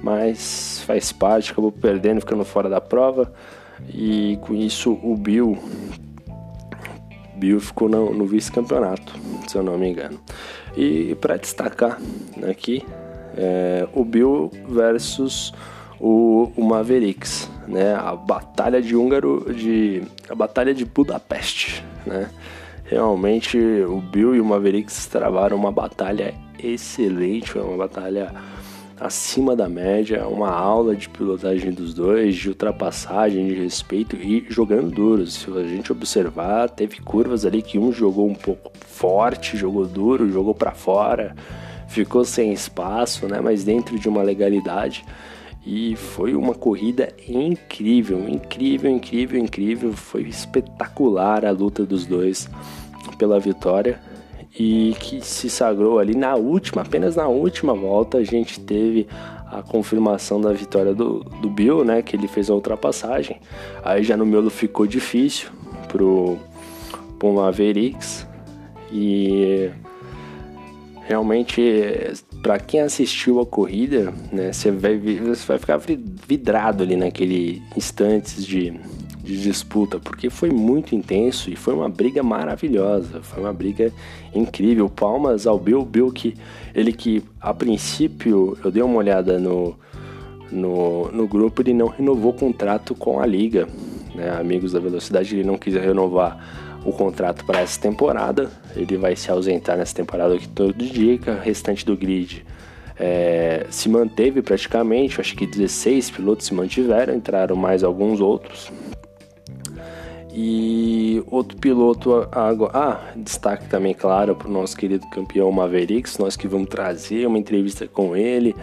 Mas 0.03 0.83
faz 0.87 1.13
parte, 1.13 1.53
acabou 1.53 1.71
perdendo, 1.71 2.21
ficando 2.21 2.45
fora 2.45 2.69
da 2.69 2.81
prova 2.81 3.33
e 3.89 4.39
com 4.43 4.55
isso 4.55 4.99
o 5.03 5.17
Bill 5.17 5.59
Bill 7.37 7.59
ficou 7.59 7.89
no, 7.89 8.13
no 8.13 8.27
vice-campeonato, 8.27 9.15
se 9.49 9.57
eu 9.57 9.63
não 9.63 9.79
me 9.79 9.89
engano. 9.89 10.21
E 10.77 11.15
para 11.15 11.39
destacar 11.39 11.99
aqui, 12.49 12.85
é, 13.35 13.89
o 13.95 14.05
Bill 14.05 14.51
versus 14.69 15.55
o, 15.99 16.53
o 16.55 16.63
Mavericks, 16.63 17.51
né? 17.67 17.95
A 17.95 18.15
batalha 18.15 18.83
de 18.83 18.95
húngaro 18.95 19.53
de 19.55 20.03
a 20.29 20.35
batalha 20.35 20.75
de 20.75 20.85
Budapeste, 20.85 21.83
né? 22.05 22.29
Realmente 22.85 23.57
o 23.59 24.01
Bill 24.01 24.35
e 24.35 24.41
o 24.41 24.45
Mavericks 24.45 25.07
travaram 25.07 25.57
uma 25.57 25.73
batalha 25.73 26.35
excelente, 26.59 27.57
uma 27.57 27.77
batalha 27.77 28.35
acima 29.01 29.57
da 29.57 29.67
média, 29.67 30.29
uma 30.29 30.51
aula 30.51 30.95
de 30.95 31.09
pilotagem 31.09 31.73
dos 31.73 31.95
dois, 31.95 32.37
de 32.37 32.51
ultrapassagem, 32.51 33.49
de 33.49 33.55
respeito 33.55 34.15
e 34.15 34.45
jogando 34.51 34.91
duro. 34.91 35.27
Se 35.27 35.51
a 35.51 35.65
gente 35.65 35.91
observar, 35.91 36.69
teve 36.69 37.01
curvas 37.01 37.47
ali 37.47 37.63
que 37.63 37.79
um 37.79 37.91
jogou 37.91 38.29
um 38.29 38.35
pouco 38.35 38.71
forte, 38.87 39.57
jogou 39.57 39.87
duro, 39.87 40.31
jogou 40.31 40.55
para 40.55 40.73
fora, 40.73 41.35
ficou 41.89 42.27
sem 42.27 42.53
espaço, 42.53 43.27
né? 43.27 43.41
Mas 43.41 43.65
dentro 43.65 43.99
de 43.99 44.07
uma 44.07 44.23
legalidade. 44.23 45.03
E 45.65 45.97
foi 45.97 46.35
uma 46.35 46.55
corrida 46.55 47.09
incrível, 47.27 48.29
incrível, 48.29 48.91
incrível, 48.91 49.41
incrível. 49.41 49.93
Foi 49.95 50.23
espetacular 50.23 51.47
a 51.47 51.51
luta 51.51 51.87
dos 51.87 52.05
dois 52.05 52.49
pela 53.19 53.41
vitória 53.41 53.99
e 54.63 54.95
que 55.01 55.25
se 55.25 55.49
sagrou 55.49 55.99
ali 55.99 56.15
na 56.15 56.35
última, 56.35 56.83
apenas 56.83 57.17
na 57.17 57.27
última 57.27 57.73
volta, 57.73 58.19
a 58.19 58.25
gente 58.25 58.61
teve 58.61 59.09
a 59.47 59.63
confirmação 59.63 60.39
da 60.39 60.53
vitória 60.53 60.93
do, 60.93 61.21
do 61.41 61.49
Bill, 61.49 61.83
né? 61.83 62.03
Que 62.03 62.15
ele 62.15 62.29
fez 62.29 62.51
a 62.51 62.55
ultrapassagem. 62.55 63.41
Aí 63.83 64.03
já 64.03 64.19
no 64.19 64.27
miolo 64.27 64.51
ficou 64.51 64.87
difícil 64.87 65.49
pro, 65.89 66.37
pro 67.19 67.33
Mavericks 67.33 68.27
e 68.93 69.71
realmente 71.07 72.13
para 72.43 72.59
quem 72.59 72.81
assistiu 72.81 73.41
a 73.41 73.47
corrida, 73.47 74.13
né, 74.31 74.53
você 74.53 74.71
vai, 74.71 74.99
você 74.99 75.47
vai 75.47 75.59
ficar 75.59 75.79
vidrado 75.79 76.83
ali 76.83 76.97
naquele 76.97 77.63
instantes 77.75 78.45
de, 78.45 78.79
de 79.23 79.41
disputa, 79.41 79.99
porque 79.99 80.31
foi 80.31 80.51
muito 80.51 80.95
intenso 80.95 81.51
e 81.51 81.57
foi 81.57 81.75
uma 81.75 81.89
briga 81.89 82.23
maravilhosa, 82.23 83.21
foi 83.23 83.43
uma 83.43 83.53
briga 83.53 83.93
incrível. 84.35 84.89
Palmas 84.89 85.47
ao 85.47 85.59
Bill, 85.59 85.85
Bill 85.85 86.11
que 86.11 86.35
ele 86.75 86.93
que 86.93 87.23
a 87.41 87.53
princípio 87.53 88.57
eu 88.65 88.71
dei 88.71 88.83
uma 88.83 88.97
olhada 88.97 89.39
no, 89.39 89.77
no, 90.51 91.11
no 91.13 91.29
grupo, 91.29 91.63
ele 91.63 91.75
não 91.75 91.89
renovou 91.89 92.33
o 92.33 92.35
contrato 92.35 92.95
com 92.95 93.21
a 93.21 93.27
liga, 93.27 93.69
né, 94.15 94.31
amigos 94.31 94.73
da 94.73 94.81
velocidade, 94.81 95.35
ele 95.35 95.45
não 95.45 95.59
quis 95.59 95.75
renovar 95.75 96.81
o 96.85 96.93
contrato 96.93 97.45
para 97.45 97.61
essa 97.61 97.81
temporada. 97.81 98.51
Ele 98.75 98.97
vai 98.97 99.15
se 99.17 99.31
ausentar 99.31 99.77
nessa 99.77 99.95
temporada 99.95 100.35
aqui 100.35 100.49
todo 100.49 100.75
dia, 100.75 101.19
que 101.19 101.31
o 101.31 101.39
restante 101.39 101.85
do 101.85 101.97
grid 101.97 102.45
é, 102.99 103.67
se 103.71 103.89
manteve 103.89 104.43
praticamente. 104.43 105.21
Acho 105.21 105.37
que 105.37 105.47
16 105.47 106.11
pilotos 106.11 106.47
se 106.47 106.55
mantiveram, 106.55 107.15
entraram 107.15 107.57
mais 107.57 107.85
alguns 107.85 108.21
outros. 108.21 108.71
E 110.33 111.23
outro 111.29 111.59
piloto 111.59 112.29
agora. 112.31 112.73
Ah, 112.75 113.13
destaque 113.17 113.69
também, 113.69 113.95
claro, 113.95 114.37
para 114.37 114.49
o 114.49 114.53
nosso 114.53 114.77
querido 114.77 115.07
campeão 115.11 115.51
Mavericks. 115.51 116.19
Nós 116.19 116.37
que 116.37 116.47
vamos 116.47 116.69
trazer 116.69 117.27
uma 117.27 117.39
entrevista 117.39 117.87
com 117.87 118.17
ele. 118.17 118.55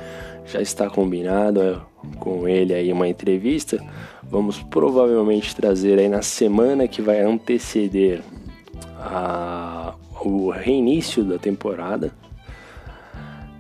Já 0.46 0.62
está 0.62 0.90
combinado 0.90 1.62
é, 1.62 1.78
com 2.20 2.48
ele 2.48 2.74
aí 2.74 2.92
uma 2.92 3.08
entrevista. 3.08 3.84
Vamos 4.24 4.62
provavelmente 4.64 5.56
trazer 5.56 6.00
aí 6.00 6.08
na 6.08 6.22
semana 6.22 6.88
que 6.88 7.02
vai 7.02 7.22
anteceder 7.22 8.22
a, 8.98 9.94
o 10.24 10.50
reinício 10.50 11.24
da 11.24 11.38
temporada. 11.38 12.14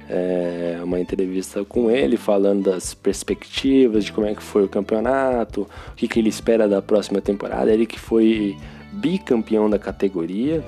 É 0.09 0.79
uma 0.83 0.99
entrevista 0.99 1.65
com 1.65 1.91
ele 1.91 2.15
falando 2.15 2.71
das 2.71 2.93
perspectivas 2.93 4.05
de 4.05 4.13
como 4.13 4.25
é 4.25 4.33
que 4.33 4.41
foi 4.41 4.63
o 4.63 4.69
campeonato, 4.69 5.67
o 5.91 5.95
que, 5.95 6.07
que 6.07 6.19
ele 6.19 6.29
espera 6.29 6.67
da 6.67 6.81
próxima 6.81 7.19
temporada. 7.19 7.73
Ele 7.73 7.85
que 7.85 7.99
foi 7.99 8.55
bicampeão 8.93 9.69
da 9.69 9.77
categoria, 9.77 10.63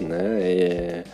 né? 0.00 0.38
É 0.40 1.04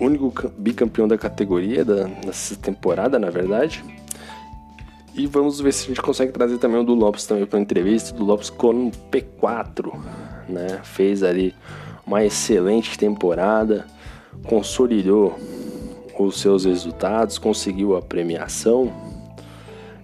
único 0.00 0.50
bicampeão 0.58 1.06
da 1.06 1.16
categoria 1.16 1.84
da, 1.84 2.04
dessa 2.04 2.56
temporada, 2.56 3.18
na 3.18 3.30
verdade. 3.30 3.84
E 5.14 5.26
vamos 5.26 5.60
ver 5.60 5.72
se 5.72 5.84
a 5.84 5.88
gente 5.88 6.02
consegue 6.02 6.32
trazer 6.32 6.58
também 6.58 6.80
o 6.80 6.84
do 6.84 6.94
Lopes 6.94 7.24
também 7.24 7.46
para 7.46 7.60
entrevista. 7.60 8.12
Do 8.12 8.24
Lopes 8.24 8.50
com 8.50 8.90
P4, 9.10 9.96
né? 10.48 10.80
Fez 10.82 11.22
ali 11.22 11.54
uma 12.06 12.24
excelente 12.24 12.98
temporada, 12.98 13.86
consolidou 14.44 15.38
os 16.22 16.40
seus 16.40 16.64
resultados, 16.64 17.38
conseguiu 17.38 17.96
a 17.96 18.02
premiação. 18.02 18.92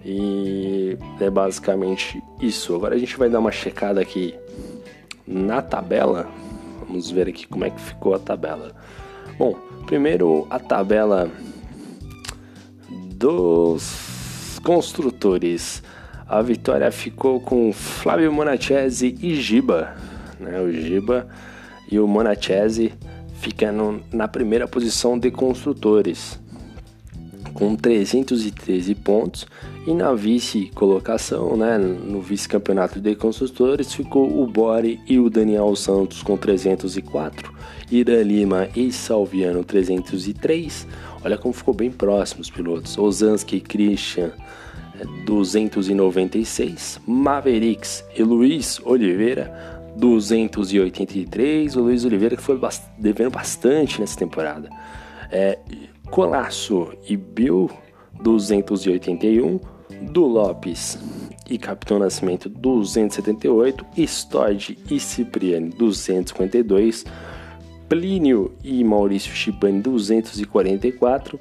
E 0.04 0.98
é 1.20 1.30
basicamente 1.30 2.22
isso. 2.40 2.74
Agora 2.74 2.94
a 2.94 2.98
gente 2.98 3.16
vai 3.16 3.28
dar 3.28 3.38
uma 3.38 3.52
checada 3.52 4.00
aqui 4.00 4.34
na 5.26 5.62
tabela. 5.62 6.28
Vamos 6.80 7.10
ver 7.10 7.28
aqui 7.28 7.46
como 7.46 7.64
é 7.64 7.70
que 7.70 7.80
ficou 7.80 8.14
a 8.14 8.18
tabela. 8.18 8.72
Bom, 9.38 9.54
primeiro 9.86 10.46
a 10.50 10.58
tabela 10.58 11.30
dos 13.14 14.58
construtores. 14.64 15.82
A 16.26 16.42
vitória 16.42 16.90
ficou 16.90 17.40
com 17.40 17.72
Flávio 17.72 18.32
Monachese 18.32 19.16
e 19.20 19.34
Giba. 19.34 19.94
Né? 20.38 20.60
O 20.60 20.72
Giba 20.72 21.28
e 21.90 21.98
o 21.98 22.06
Monachese 22.06 22.92
ficando 23.40 24.02
na 24.12 24.28
primeira 24.28 24.68
posição 24.68 25.18
de 25.18 25.30
construtores, 25.30 26.38
com 27.54 27.74
313 27.74 28.94
pontos. 28.94 29.46
E 29.86 29.94
na 29.94 30.12
vice-colocação, 30.12 31.56
né, 31.56 31.78
no 31.78 32.20
vice-campeonato 32.20 33.00
de 33.00 33.14
construtores, 33.14 33.94
ficou 33.94 34.42
o 34.42 34.46
Bore 34.46 35.00
e 35.08 35.18
o 35.18 35.30
Daniel 35.30 35.74
Santos 35.74 36.22
com 36.22 36.36
304, 36.36 37.50
Ira 37.90 38.22
Lima 38.22 38.68
e 38.76 38.92
Salviano 38.92 39.64
303. 39.64 40.86
Olha 41.24 41.38
como 41.38 41.54
ficou 41.54 41.72
bem 41.72 41.90
próximo 41.90 42.42
os 42.42 42.50
pilotos. 42.50 42.98
Ozanski 42.98 43.56
e 43.56 43.60
Christian 43.60 44.32
296, 45.24 47.00
Mavericks 47.06 48.04
e 48.14 48.22
Luiz 48.22 48.78
Oliveira 48.84 49.69
283. 49.96 51.76
O 51.76 51.82
Luiz 51.82 52.04
Oliveira 52.04 52.36
que 52.36 52.42
foi 52.42 52.58
devendo 52.98 53.30
bastante 53.30 54.00
nessa 54.00 54.16
temporada. 54.16 54.68
É, 55.30 55.58
Colasso 56.10 56.92
e 57.08 57.16
Bill, 57.16 57.70
281. 58.22 59.60
Do 60.02 60.24
Lopes 60.24 60.98
e 61.48 61.58
Capitão 61.58 61.98
Nascimento, 61.98 62.48
278. 62.48 63.84
Storge 63.98 64.78
e 64.90 64.98
Cipriani, 64.98 65.70
252. 65.70 67.04
Plínio 67.88 68.54
e 68.62 68.82
Maurício 68.84 69.34
Chibani, 69.34 69.80
244. 69.80 71.40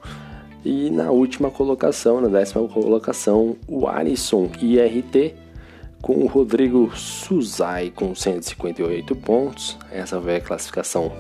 E 0.66 0.90
na 0.90 1.10
última 1.12 1.50
colocação, 1.50 2.20
na 2.20 2.28
décima 2.28 2.68
colocação, 2.68 3.56
o 3.68 3.88
Alisson 3.88 4.50
IRT 4.62 5.36
com 6.02 6.14
o 6.14 6.28
Rodrigo 6.28 6.96
Suzai 6.96 7.92
com 7.94 8.16
158 8.16 9.16
pontos. 9.16 9.78
Essa 9.92 10.20
foi 10.20 10.38
a 10.38 10.42
classificação 10.42 11.12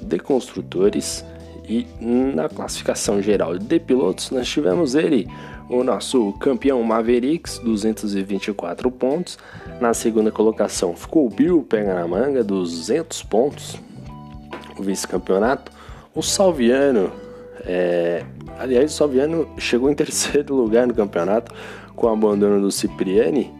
de 0.00 0.18
construtores. 0.18 1.24
E 1.68 1.86
na 2.00 2.48
classificação 2.48 3.20
geral 3.20 3.58
de 3.58 3.78
pilotos, 3.78 4.30
nós 4.30 4.48
tivemos 4.48 4.94
ele, 4.94 5.28
o 5.68 5.84
nosso 5.84 6.32
campeão 6.34 6.82
Mavericks, 6.82 7.58
224 7.58 8.90
pontos. 8.90 9.38
Na 9.78 9.92
segunda 9.92 10.30
colocação 10.32 10.96
ficou 10.96 11.26
o 11.26 11.30
Bill 11.30 11.62
Pega 11.68 11.94
na 11.94 12.08
Manga, 12.08 12.42
200 12.42 13.22
pontos. 13.24 13.78
O 14.78 14.82
vice-campeonato. 14.82 15.70
O 16.14 16.22
Salviano, 16.22 17.12
é... 17.66 18.24
aliás, 18.58 18.92
o 18.92 18.96
Salviano 18.96 19.46
chegou 19.58 19.90
em 19.90 19.94
terceiro 19.94 20.54
lugar 20.54 20.86
no 20.86 20.94
campeonato 20.94 21.54
com 21.98 22.06
o 22.06 22.10
abandono 22.10 22.60
do 22.60 22.70
Cipriani, 22.70 23.52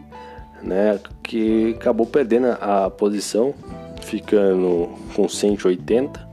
né, 0.63 0.99
que 1.21 1.75
acabou 1.77 2.05
perdendo 2.05 2.47
a 2.59 2.89
posição, 2.89 3.53
ficando 4.01 4.89
com 5.15 5.27
180. 5.27 6.29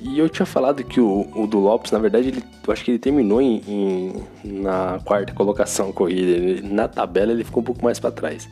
E 0.00 0.18
eu 0.18 0.28
tinha 0.28 0.46
falado 0.46 0.84
que 0.84 1.00
o, 1.00 1.26
o 1.34 1.46
do 1.46 1.58
Lopes, 1.58 1.90
na 1.90 1.98
verdade, 1.98 2.28
ele, 2.28 2.44
eu 2.66 2.72
acho 2.72 2.84
que 2.84 2.92
ele 2.92 3.00
terminou 3.00 3.42
em, 3.42 3.60
em 3.66 4.12
na 4.44 5.00
quarta 5.04 5.32
colocação 5.32 5.92
corrida. 5.92 6.30
Ele, 6.30 6.62
na 6.62 6.86
tabela 6.86 7.32
ele 7.32 7.42
ficou 7.42 7.62
um 7.62 7.66
pouco 7.66 7.84
mais 7.84 7.98
para 7.98 8.12
trás. 8.12 8.48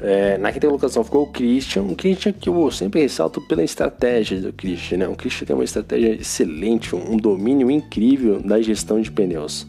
É, 0.00 0.38
na 0.38 0.52
quinta 0.52 0.66
colocação 0.68 1.02
ficou 1.02 1.22
o 1.22 1.26
Christian, 1.26 1.82
um 1.82 1.94
Christian 1.94 2.32
que 2.32 2.48
eu 2.48 2.70
sempre 2.70 3.00
ressalto 3.00 3.40
pela 3.40 3.64
estratégia 3.64 4.40
do 4.40 4.52
Christian. 4.52 4.98
Né? 4.98 5.08
O 5.08 5.16
Christian 5.16 5.46
tem 5.46 5.56
uma 5.56 5.64
estratégia 5.64 6.14
excelente, 6.14 6.94
um 6.94 7.16
domínio 7.16 7.68
incrível 7.68 8.40
da 8.40 8.60
gestão 8.60 9.00
de 9.00 9.10
pneus. 9.10 9.66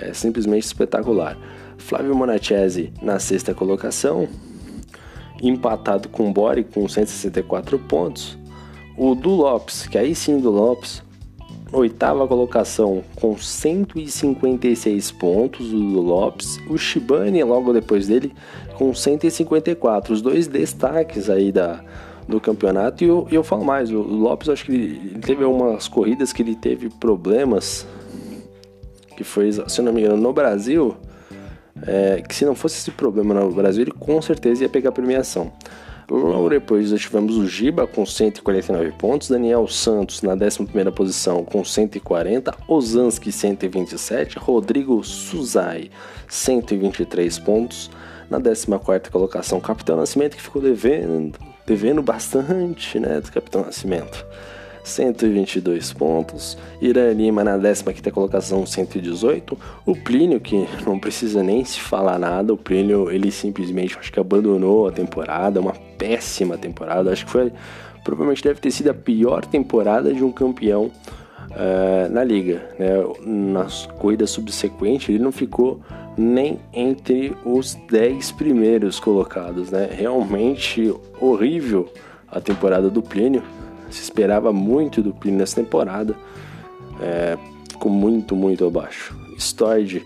É 0.00 0.12
simplesmente 0.12 0.64
espetacular. 0.64 1.36
Flávio 1.76 2.14
Monachese 2.14 2.92
na 3.02 3.18
sexta 3.18 3.54
colocação, 3.54 4.28
empatado 5.42 6.08
com 6.08 6.28
o 6.28 6.32
Bori 6.32 6.64
com 6.64 6.88
164 6.88 7.78
pontos. 7.78 8.38
O 8.96 9.14
Du 9.14 9.30
Lopes, 9.30 9.86
que 9.86 9.98
aí 9.98 10.14
sim 10.14 10.38
do 10.38 10.50
Lopes, 10.50 11.02
oitava 11.72 12.28
colocação 12.28 13.02
com 13.16 13.36
156 13.36 15.10
pontos, 15.12 15.72
o 15.72 15.78
Du 15.78 16.00
Lopes. 16.00 16.58
O 16.68 16.76
Shibane 16.76 17.42
logo 17.42 17.72
depois 17.72 18.06
dele 18.06 18.32
com 18.76 18.94
154. 18.94 20.12
Os 20.12 20.22
dois 20.22 20.46
destaques 20.46 21.30
aí 21.30 21.50
da, 21.50 21.82
do 22.28 22.40
campeonato. 22.40 23.02
E 23.02 23.06
eu, 23.06 23.26
eu 23.30 23.42
falo 23.42 23.64
mais, 23.64 23.90
o 23.90 24.00
Lopes 24.00 24.48
acho 24.48 24.64
que 24.66 24.72
ele 24.72 25.18
teve 25.20 25.44
algumas 25.44 25.88
corridas 25.88 26.32
que 26.32 26.42
ele 26.42 26.54
teve 26.54 26.90
problemas. 26.90 27.86
Que 29.16 29.24
foi, 29.24 29.50
se 29.52 29.82
não 29.82 29.92
me 29.92 30.00
engano, 30.00 30.16
no 30.16 30.32
Brasil 30.32 30.96
é, 31.86 32.22
que 32.26 32.34
se 32.34 32.44
não 32.44 32.54
fosse 32.54 32.78
esse 32.78 32.90
problema 32.90 33.34
no 33.34 33.50
Brasil, 33.52 33.82
ele 33.82 33.92
com 33.92 34.20
certeza 34.20 34.62
ia 34.62 34.68
pegar 34.68 34.92
premiação. 34.92 35.52
Logo 36.10 36.50
depois 36.50 36.90
nós 36.90 37.00
tivemos 37.00 37.36
o 37.36 37.46
Giba 37.46 37.86
com 37.86 38.04
149 38.04 38.92
pontos, 38.92 39.28
Daniel 39.28 39.66
Santos 39.66 40.20
na 40.20 40.32
11 40.32 40.90
posição 40.94 41.44
com 41.44 41.64
140, 41.64 42.54
Ozanski 42.68 43.32
127, 43.32 44.38
Rodrigo 44.38 45.02
Suzai 45.02 45.90
123 46.28 47.38
pontos, 47.38 47.90
na 48.28 48.38
14 48.40 49.10
colocação 49.10 49.60
Capitão 49.60 49.96
Nascimento 49.96 50.36
que 50.36 50.42
ficou 50.42 50.60
devendo, 50.60 51.38
devendo 51.66 52.02
bastante, 52.02 52.98
né, 52.98 53.20
do 53.20 53.32
Capitão 53.32 53.62
Nascimento. 53.62 54.26
122 54.82 55.92
pontos. 55.92 56.58
Irã 56.80 57.12
Lima 57.12 57.44
na 57.44 57.58
15 57.58 58.10
colocação, 58.10 58.66
118. 58.66 59.58
O 59.86 59.94
Plínio, 59.94 60.40
que 60.40 60.66
não 60.84 60.98
precisa 60.98 61.42
nem 61.42 61.64
se 61.64 61.80
falar 61.80 62.18
nada, 62.18 62.52
o 62.52 62.56
Plínio 62.56 63.10
ele 63.10 63.30
simplesmente 63.30 63.96
acho 63.98 64.12
que 64.12 64.20
abandonou 64.20 64.88
a 64.88 64.92
temporada, 64.92 65.60
uma 65.60 65.74
péssima 65.96 66.58
temporada. 66.58 67.12
Acho 67.12 67.24
que 67.24 67.30
foi, 67.30 67.52
provavelmente 68.02 68.42
deve 68.42 68.60
ter 68.60 68.70
sido 68.70 68.90
a 68.90 68.94
pior 68.94 69.44
temporada 69.44 70.12
de 70.12 70.24
um 70.24 70.32
campeão 70.32 70.90
uh, 71.50 72.10
na 72.10 72.24
liga. 72.24 72.68
Né? 72.78 72.88
Nas 73.24 73.86
corridas 73.86 74.30
subsequentes, 74.30 75.08
ele 75.08 75.22
não 75.22 75.32
ficou 75.32 75.80
nem 76.16 76.58
entre 76.72 77.34
os 77.44 77.74
10 77.90 78.32
primeiros 78.32 78.98
colocados. 78.98 79.70
Né? 79.70 79.88
Realmente 79.90 80.92
horrível 81.20 81.88
a 82.28 82.40
temporada 82.40 82.90
do 82.90 83.02
Plínio 83.02 83.42
se 83.92 84.02
esperava 84.02 84.52
muito 84.52 85.02
do 85.02 85.12
Plínio 85.12 85.38
nessa 85.38 85.56
temporada, 85.56 86.14
é, 87.00 87.36
ficou 87.70 87.90
muito, 87.90 88.34
muito 88.34 88.64
abaixo. 88.64 89.16
Storge 89.36 90.04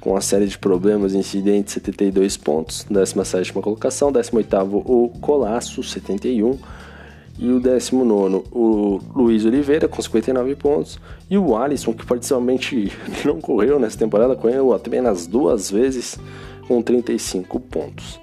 com 0.00 0.10
uma 0.10 0.20
série 0.20 0.46
de 0.46 0.56
problemas 0.56 1.14
e 1.14 1.18
incidentes, 1.18 1.74
72 1.74 2.36
pontos, 2.36 2.86
17 2.88 3.52
colocação, 3.52 4.12
18 4.12 4.56
o 4.64 5.10
Colasso, 5.20 5.82
71 5.82 6.58
e 7.38 7.50
o 7.50 7.60
19 7.60 8.44
o 8.52 9.00
Luiz 9.14 9.44
Oliveira 9.44 9.88
com 9.88 10.00
59 10.00 10.54
pontos 10.54 10.98
e 11.28 11.36
o 11.36 11.56
Alisson 11.56 11.92
que 11.92 12.06
parcialmente 12.06 12.92
não 13.24 13.40
correu 13.40 13.78
nessa 13.78 13.98
temporada, 13.98 14.36
correu 14.36 14.72
apenas 14.72 15.26
duas 15.26 15.70
vezes 15.70 16.18
com 16.68 16.80
35 16.80 17.60
pontos. 17.60 18.20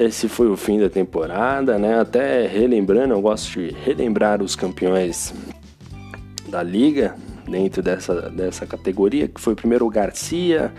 Esse 0.00 0.30
foi 0.30 0.48
o 0.48 0.56
fim 0.56 0.80
da 0.80 0.88
temporada, 0.88 1.78
né? 1.78 2.00
Até 2.00 2.46
relembrando, 2.46 3.12
eu 3.12 3.20
gosto 3.20 3.60
de 3.60 3.70
relembrar 3.84 4.42
os 4.42 4.56
campeões 4.56 5.34
da 6.48 6.62
liga 6.62 7.14
dentro 7.46 7.82
dessa, 7.82 8.30
dessa 8.30 8.66
categoria, 8.66 9.28
que 9.28 9.38
foi 9.38 9.54
primeiro 9.54 9.84
o 9.84 9.90
Garcia, 9.90 10.72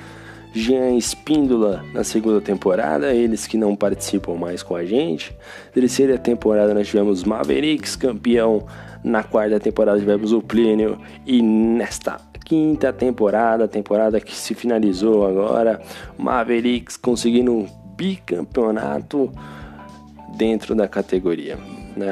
Jean 0.56 0.98
Espíndola 0.98 1.86
na 1.94 2.04
segunda 2.04 2.42
temporada, 2.42 3.14
eles 3.14 3.46
que 3.46 3.58
não 3.58 3.76
participam 3.76 4.34
mais 4.34 4.64
com 4.64 4.76
a 4.76 4.84
gente. 4.84 5.32
Terceira 5.72 6.18
temporada 6.18 6.74
nós 6.74 6.88
tivemos 6.88 7.24
Mavericks, 7.24 7.96
campeão. 7.96 8.66
Na 9.04 9.22
quarta 9.22 9.60
temporada 9.60 10.00
tivemos 10.00 10.34
o 10.34 10.42
Plínio 10.42 10.98
e 11.28 11.44
nesta 11.44 12.20
quinta 12.44 12.92
temporada, 12.92 13.68
temporada 13.68 14.20
que 14.20 14.36
se 14.36 14.56
finalizou 14.56 15.28
agora, 15.28 15.80
Mavericks 16.18 16.98
conseguindo 16.98 17.68
bicampeonato 18.02 19.32
dentro 20.36 20.74
da 20.74 20.88
categoria. 20.88 21.56
Né? 21.96 22.10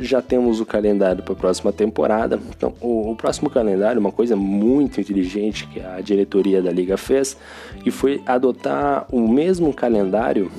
Já 0.00 0.20
temos 0.20 0.60
o 0.60 0.66
calendário 0.66 1.22
para 1.22 1.32
a 1.32 1.36
próxima 1.36 1.72
temporada. 1.72 2.40
Então, 2.56 2.74
o, 2.80 3.12
o, 3.12 3.16
próximo 3.16 3.48
calendário, 3.48 4.00
uma 4.00 4.10
coisa 4.10 4.34
muito 4.34 5.00
inteligente 5.00 5.68
que 5.68 5.80
a 5.80 6.00
diretoria 6.00 6.60
da 6.60 6.72
liga 6.72 6.96
fez, 6.96 7.36
que 7.84 7.92
foi 7.92 8.20
adotar 8.26 9.06
o 9.12 9.28
mesmo 9.28 9.72
calendário. 9.72 10.50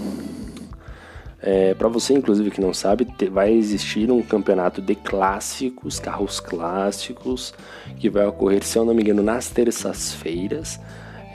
É, 1.41 1.73
para 1.73 1.87
você, 1.89 2.13
inclusive, 2.13 2.51
que 2.51 2.61
não 2.61 2.73
sabe, 2.73 3.07
vai 3.31 3.51
existir 3.51 4.09
um 4.09 4.21
campeonato 4.21 4.81
de 4.81 4.95
clássicos, 4.95 5.99
carros 5.99 6.39
clássicos, 6.39 7.53
que 7.97 8.09
vai 8.09 8.25
ocorrer, 8.25 8.63
se 8.63 8.77
eu 8.77 8.85
não 8.85 8.93
me 8.93 9.01
engano, 9.01 9.23
nas 9.23 9.49
terças-feiras. 9.49 10.79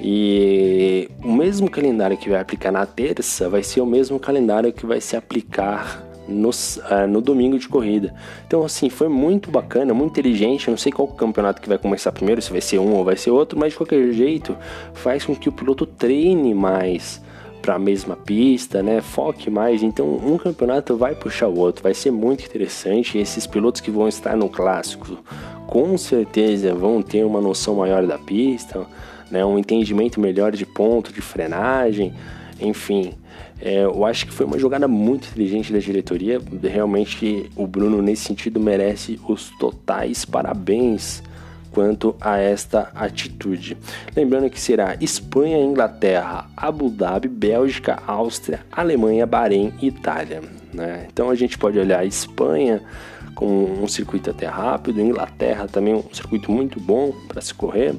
E 0.00 1.08
o 1.22 1.32
mesmo 1.32 1.70
calendário 1.70 2.16
que 2.16 2.28
vai 2.28 2.40
aplicar 2.40 2.72
na 2.72 2.84
terça 2.84 3.48
vai 3.48 3.62
ser 3.62 3.80
o 3.80 3.86
mesmo 3.86 4.18
calendário 4.18 4.72
que 4.72 4.84
vai 4.84 5.00
se 5.00 5.16
aplicar 5.16 6.04
no, 6.28 6.50
uh, 6.50 7.06
no 7.08 7.20
domingo 7.20 7.58
de 7.58 7.68
corrida. 7.68 8.14
Então, 8.46 8.64
assim, 8.64 8.88
foi 8.88 9.08
muito 9.08 9.50
bacana, 9.50 9.94
muito 9.94 10.12
inteligente. 10.12 10.68
Eu 10.68 10.72
não 10.72 10.78
sei 10.78 10.90
qual 10.90 11.08
campeonato 11.08 11.60
que 11.60 11.68
vai 11.68 11.78
começar 11.78 12.12
primeiro, 12.12 12.42
se 12.42 12.50
vai 12.50 12.60
ser 12.60 12.78
um 12.78 12.94
ou 12.94 13.04
vai 13.04 13.16
ser 13.16 13.30
outro, 13.30 13.58
mas 13.58 13.72
de 13.72 13.78
qualquer 13.78 14.12
jeito 14.12 14.56
faz 14.94 15.24
com 15.24 15.34
que 15.34 15.48
o 15.48 15.52
piloto 15.52 15.86
treine 15.86 16.54
mais 16.54 17.22
para 17.62 17.76
a 17.76 17.78
mesma 17.78 18.14
pista, 18.14 18.82
né? 18.82 19.00
Foque 19.00 19.48
mais. 19.48 19.82
Então, 19.82 20.06
um 20.06 20.36
campeonato 20.36 20.96
vai 20.96 21.14
puxar 21.14 21.48
o 21.48 21.58
outro, 21.58 21.82
vai 21.82 21.94
ser 21.94 22.10
muito 22.10 22.44
interessante. 22.44 23.16
Esses 23.16 23.46
pilotos 23.46 23.80
que 23.80 23.90
vão 23.90 24.08
estar 24.08 24.36
no 24.36 24.48
clássico, 24.48 25.18
com 25.66 25.96
certeza 25.96 26.74
vão 26.74 27.00
ter 27.00 27.24
uma 27.24 27.40
noção 27.40 27.76
maior 27.76 28.06
da 28.06 28.18
pista 28.18 28.86
né, 29.30 29.44
um 29.44 29.58
entendimento 29.58 30.20
melhor 30.20 30.52
de 30.52 30.66
ponto, 30.66 31.12
de 31.12 31.20
frenagem, 31.20 32.12
enfim. 32.60 33.12
É, 33.60 33.84
eu 33.84 34.04
acho 34.04 34.26
que 34.26 34.32
foi 34.32 34.44
uma 34.44 34.58
jogada 34.58 34.86
muito 34.88 35.28
inteligente 35.28 35.72
da 35.72 35.78
diretoria. 35.78 36.40
Realmente 36.62 37.50
o 37.56 37.66
Bruno, 37.66 38.02
nesse 38.02 38.24
sentido, 38.24 38.60
merece 38.60 39.18
os 39.28 39.50
totais 39.58 40.24
parabéns 40.24 41.22
quanto 41.74 42.14
a 42.20 42.38
esta 42.38 42.92
atitude. 42.94 43.76
Lembrando 44.14 44.48
que 44.48 44.60
será 44.60 44.96
Espanha, 45.00 45.58
Inglaterra, 45.58 46.48
Abu 46.56 46.88
Dhabi, 46.88 47.26
Bélgica, 47.26 48.00
Áustria, 48.06 48.60
Alemanha, 48.70 49.26
Bahrein 49.26 49.72
e 49.82 49.88
Itália. 49.88 50.40
Né? 50.72 51.06
Então 51.12 51.30
a 51.30 51.34
gente 51.34 51.58
pode 51.58 51.78
olhar 51.78 52.06
Espanha 52.06 52.80
com 53.34 53.64
um 53.82 53.88
circuito 53.88 54.30
até 54.30 54.46
rápido, 54.46 55.00
Inglaterra 55.00 55.66
também 55.66 55.94
um 55.94 56.04
circuito 56.12 56.52
muito 56.52 56.78
bom 56.78 57.12
para 57.26 57.40
se 57.40 57.52
correr, 57.52 57.94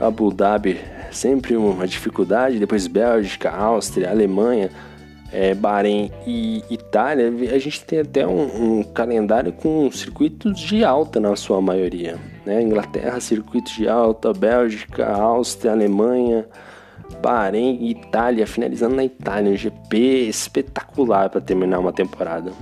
Abu 0.00 0.32
Dhabi 0.32 0.78
sempre 1.10 1.56
uma 1.56 1.86
dificuldade, 1.86 2.58
depois 2.58 2.86
Bélgica, 2.86 3.50
Áustria, 3.50 4.10
Alemanha, 4.10 4.70
é, 5.32 5.54
Bahrein 5.54 6.10
e 6.26 6.64
Itália, 6.70 7.28
a 7.54 7.58
gente 7.58 7.84
tem 7.84 8.00
até 8.00 8.26
um, 8.26 8.78
um, 8.78 8.82
calendário 8.82 9.52
com 9.52 9.90
circuitos 9.90 10.58
de 10.58 10.84
alta 10.84 11.20
na 11.20 11.36
sua 11.36 11.60
maioria. 11.60 12.16
Né? 12.46 12.62
Inglaterra, 12.62 13.20
circuitos 13.20 13.72
de 13.72 13.88
alta, 13.88 14.32
Bélgica, 14.32 15.06
Áustria, 15.06 15.72
Alemanha, 15.72 16.46
Bahrein 17.20 17.78
e 17.80 17.90
Itália, 17.90 18.46
finalizando 18.46 18.96
na 18.96 19.04
Itália, 19.04 19.52
um 19.52 19.56
GP 19.56 20.28
espetacular 20.28 21.28
para 21.28 21.40
terminar 21.40 21.78
uma 21.78 21.92
temporada. 21.92 22.52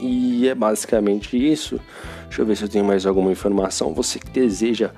E 0.00 0.48
é 0.48 0.54
basicamente 0.54 1.36
isso. 1.36 1.80
Deixa 2.24 2.42
eu 2.42 2.46
ver 2.46 2.56
se 2.56 2.64
eu 2.64 2.68
tenho 2.68 2.84
mais 2.84 3.04
alguma 3.04 3.30
informação. 3.30 3.94
Você 3.94 4.18
que 4.18 4.30
deseja 4.30 4.90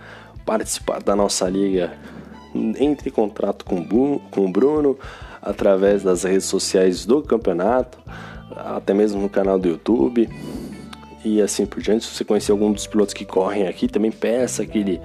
participar 0.44 1.02
da 1.02 1.16
nossa 1.16 1.48
liga, 1.48 1.92
entre 2.54 3.10
em 3.10 3.12
contato 3.12 3.64
com 3.64 4.44
o 4.44 4.48
Bruno 4.48 4.98
através 5.42 6.02
das 6.02 6.22
redes 6.22 6.46
sociais 6.46 7.04
do 7.04 7.22
campeonato, 7.22 7.98
até 8.56 8.94
mesmo 8.94 9.20
no 9.20 9.28
canal 9.28 9.58
do 9.58 9.68
YouTube 9.68 10.28
e 11.24 11.40
assim 11.40 11.66
por 11.66 11.82
diante. 11.82 12.04
Se 12.04 12.14
você 12.14 12.24
conhecer 12.24 12.52
algum 12.52 12.72
dos 12.72 12.86
pilotos 12.86 13.14
que 13.14 13.24
correm 13.24 13.66
aqui, 13.66 13.88
também 13.88 14.10
peça 14.10 14.64
que 14.64 14.78
ele, 14.78 15.00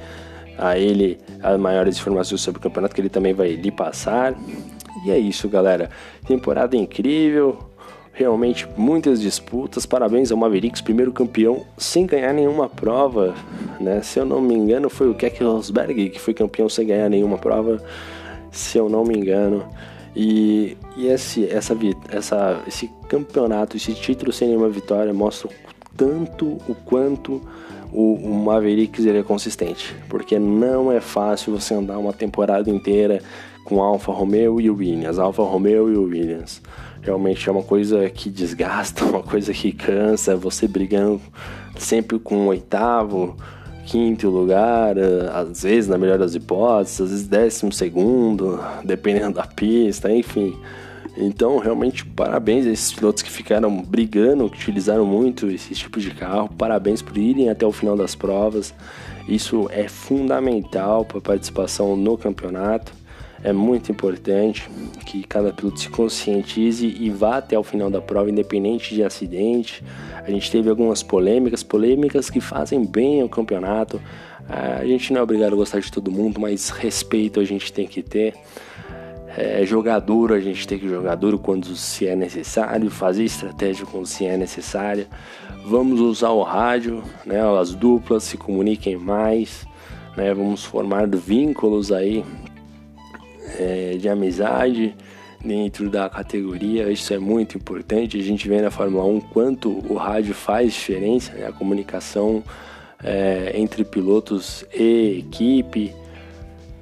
a 0.58 0.78
ele 0.78 1.18
as 1.42 1.60
maiores 1.60 1.98
informações 1.98 2.42
sobre 2.42 2.60
o 2.60 2.62
campeonato 2.62 2.94
que 2.94 3.02
ele 3.02 3.10
também 3.10 3.34
vai 3.34 3.54
lhe 3.54 3.72
passar. 3.72 4.36
E 5.06 5.12
é 5.12 5.18
isso, 5.18 5.48
galera. 5.48 5.90
Temporada 6.26 6.76
incrível 6.76 7.69
realmente 8.20 8.68
muitas 8.76 9.22
disputas. 9.22 9.86
Parabéns 9.86 10.30
ao 10.30 10.38
Mavericks, 10.38 10.82
primeiro 10.82 11.14
campeão 11.14 11.66
sem 11.78 12.06
ganhar 12.06 12.34
nenhuma 12.34 12.68
prova, 12.68 13.34
né? 13.80 14.02
Se 14.02 14.20
eu 14.20 14.26
não 14.26 14.42
me 14.42 14.54
engano, 14.54 14.90
foi 14.90 15.10
o 15.10 15.14
Keck 15.14 15.42
Rosberg 15.42 16.10
que 16.10 16.20
foi 16.20 16.34
campeão 16.34 16.68
sem 16.68 16.86
ganhar 16.86 17.10
nenhuma 17.10 17.38
prova, 17.38 17.82
se 18.52 18.78
eu 18.78 18.90
não 18.90 19.06
me 19.06 19.18
engano. 19.18 19.64
E, 20.14 20.76
e 20.98 21.08
esse, 21.08 21.46
essa, 21.46 21.78
essa, 22.12 22.62
esse 22.68 22.92
campeonato, 23.08 23.78
esse 23.78 23.94
título 23.94 24.34
sem 24.34 24.50
nenhuma 24.50 24.68
vitória 24.68 25.14
mostra 25.14 25.50
tanto 25.96 26.58
o 26.68 26.76
quanto 26.76 27.42
o, 27.94 28.16
o 28.16 28.34
Mavericks 28.34 29.06
ele 29.06 29.20
é 29.20 29.24
consistente, 29.24 29.96
porque 30.10 30.38
não 30.38 30.92
é 30.92 31.00
fácil 31.00 31.58
você 31.58 31.74
andar 31.74 31.98
uma 31.98 32.12
temporada 32.12 32.70
inteira 32.70 33.22
com 33.64 33.82
Alfa 33.82 34.12
Romeo 34.12 34.60
e 34.60 34.70
Williams, 34.70 35.20
Alfa 35.20 35.44
Romeo 35.44 35.90
e 35.90 35.96
Williams 35.96 36.62
realmente 37.02 37.48
é 37.48 37.52
uma 37.52 37.64
coisa 37.64 38.10
que 38.10 38.30
desgasta, 38.30 39.06
uma 39.06 39.24
coisa 39.24 39.54
que 39.54 39.72
cansa, 39.72 40.36
você 40.36 40.68
brigando 40.68 41.22
sempre 41.78 42.20
com 42.20 42.46
o 42.46 42.48
oitavo, 42.48 43.36
quinto 43.86 44.30
lugar, 44.30 44.98
eh, 44.98 45.30
às 45.34 45.64
vezes, 45.64 45.90
na 45.90 45.98
melhor 45.98 46.18
das 46.18 46.36
hipóteses, 46.36 47.02
às 47.02 47.10
vezes 47.10 47.28
décimo 47.28 47.72
segundo, 47.72 48.60
dependendo 48.84 49.36
da 49.36 49.48
pista, 49.48 50.12
enfim. 50.12 50.56
Então, 51.18 51.58
realmente, 51.58 52.06
parabéns 52.06 52.66
a 52.66 52.70
esses 52.70 52.94
pilotos 52.94 53.24
que 53.24 53.32
ficaram 53.32 53.82
brigando, 53.82 54.50
que 54.50 54.58
utilizaram 54.58 55.06
muito 55.06 55.48
esse 55.48 55.74
tipo 55.74 56.00
de 56.00 56.12
carro. 56.12 56.50
Parabéns 56.58 57.02
por 57.02 57.18
irem 57.18 57.50
até 57.50 57.66
o 57.66 57.72
final 57.72 57.98
das 57.98 58.16
provas. 58.16 58.74
Isso 59.28 59.68
é 59.72 59.88
fundamental 59.88 61.04
para 61.04 61.18
a 61.18 61.22
participação 61.22 61.98
no 61.98 62.18
campeonato 62.18 62.99
é 63.44 63.54
muito 63.54 63.92
importante 63.92 64.70
que 65.06 65.24
cada 65.24 65.54
piloto 65.54 65.80
se 65.80 65.90
conscientize 65.90 66.86
e 66.86 67.10
vá 67.10 67.38
até 67.38 67.58
o 67.58 67.64
final 67.64 67.90
da 67.90 68.02
prova, 68.02 68.30
independente 68.30 68.94
de 68.94 69.04
acidente. 69.04 69.84
A 70.16 70.30
gente 70.30 70.52
teve 70.52 70.70
algumas 70.70 71.02
polêmicas, 71.02 71.64
polêmicas 71.64 72.30
que 72.30 72.42
fazem 72.42 72.86
bem 72.86 73.22
ao 73.22 73.30
campeonato. 73.30 74.02
A 74.48 74.86
gente 74.86 75.14
não 75.14 75.22
é 75.22 75.24
obrigado 75.24 75.54
a 75.54 75.56
gostar 75.56 75.80
de 75.80 75.92
todo 75.92 76.12
mundo, 76.12 76.40
mas 76.40 76.70
respeito 76.70 77.40
a 77.40 77.46
gente 77.46 77.72
tem 77.72 77.88
que 77.88 78.02
ter. 78.02 78.34
É, 79.38 79.64
jogar 79.64 80.00
duro, 80.00 80.34
a 80.34 80.40
gente 80.40 80.68
tem 80.68 80.78
que 80.78 80.90
jogar 80.90 81.16
duro 81.16 81.38
quando 81.38 81.74
se 81.76 82.08
é 82.08 82.16
necessário, 82.16 82.90
fazer 82.90 83.24
estratégia 83.24 83.86
quando 83.86 84.06
se 84.06 84.26
é 84.26 84.36
necessária. 84.36 85.08
Vamos 85.66 86.02
usar 86.02 86.32
o 86.32 86.42
rádio, 86.42 87.04
né, 87.26 87.40
as 87.58 87.76
duplas 87.76 88.24
se 88.24 88.38
comuniquem 88.38 88.98
mais, 88.98 89.68
né, 90.18 90.34
vamos 90.34 90.66
formar 90.66 91.08
vínculos 91.08 91.92
aí 91.92 92.26
é, 93.58 93.98
de 93.98 94.10
amizade 94.10 94.96
dentro 95.44 95.90
da 95.90 96.10
categoria. 96.10 96.92
Isso 96.92 97.14
é 97.14 97.20
muito 97.20 97.58
importante. 97.58 98.18
A 98.18 98.24
gente 98.24 98.48
vê 98.48 98.62
na 98.62 98.70
Fórmula 98.70 99.06
1 99.06 99.22
quanto 99.22 99.70
o 99.90 99.96
rádio 99.96 100.34
faz 100.34 100.74
diferença, 100.74 101.34
né? 101.34 101.48
a 101.48 101.52
comunicação 101.52 102.44
é, 103.04 103.54
entre 103.56 103.84
pilotos 103.84 104.66
e 104.74 105.20
equipe. 105.20 105.94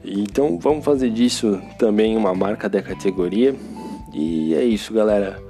Então 0.04 0.58
vamos 0.58 0.84
fazer 0.84 1.10
disso 1.10 1.62
também 1.78 2.16
uma 2.16 2.34
marca 2.34 2.68
da 2.68 2.82
categoria. 2.82 3.56
E 4.14 4.54
é 4.56 4.64
isso, 4.64 4.94
galera. 4.94 5.46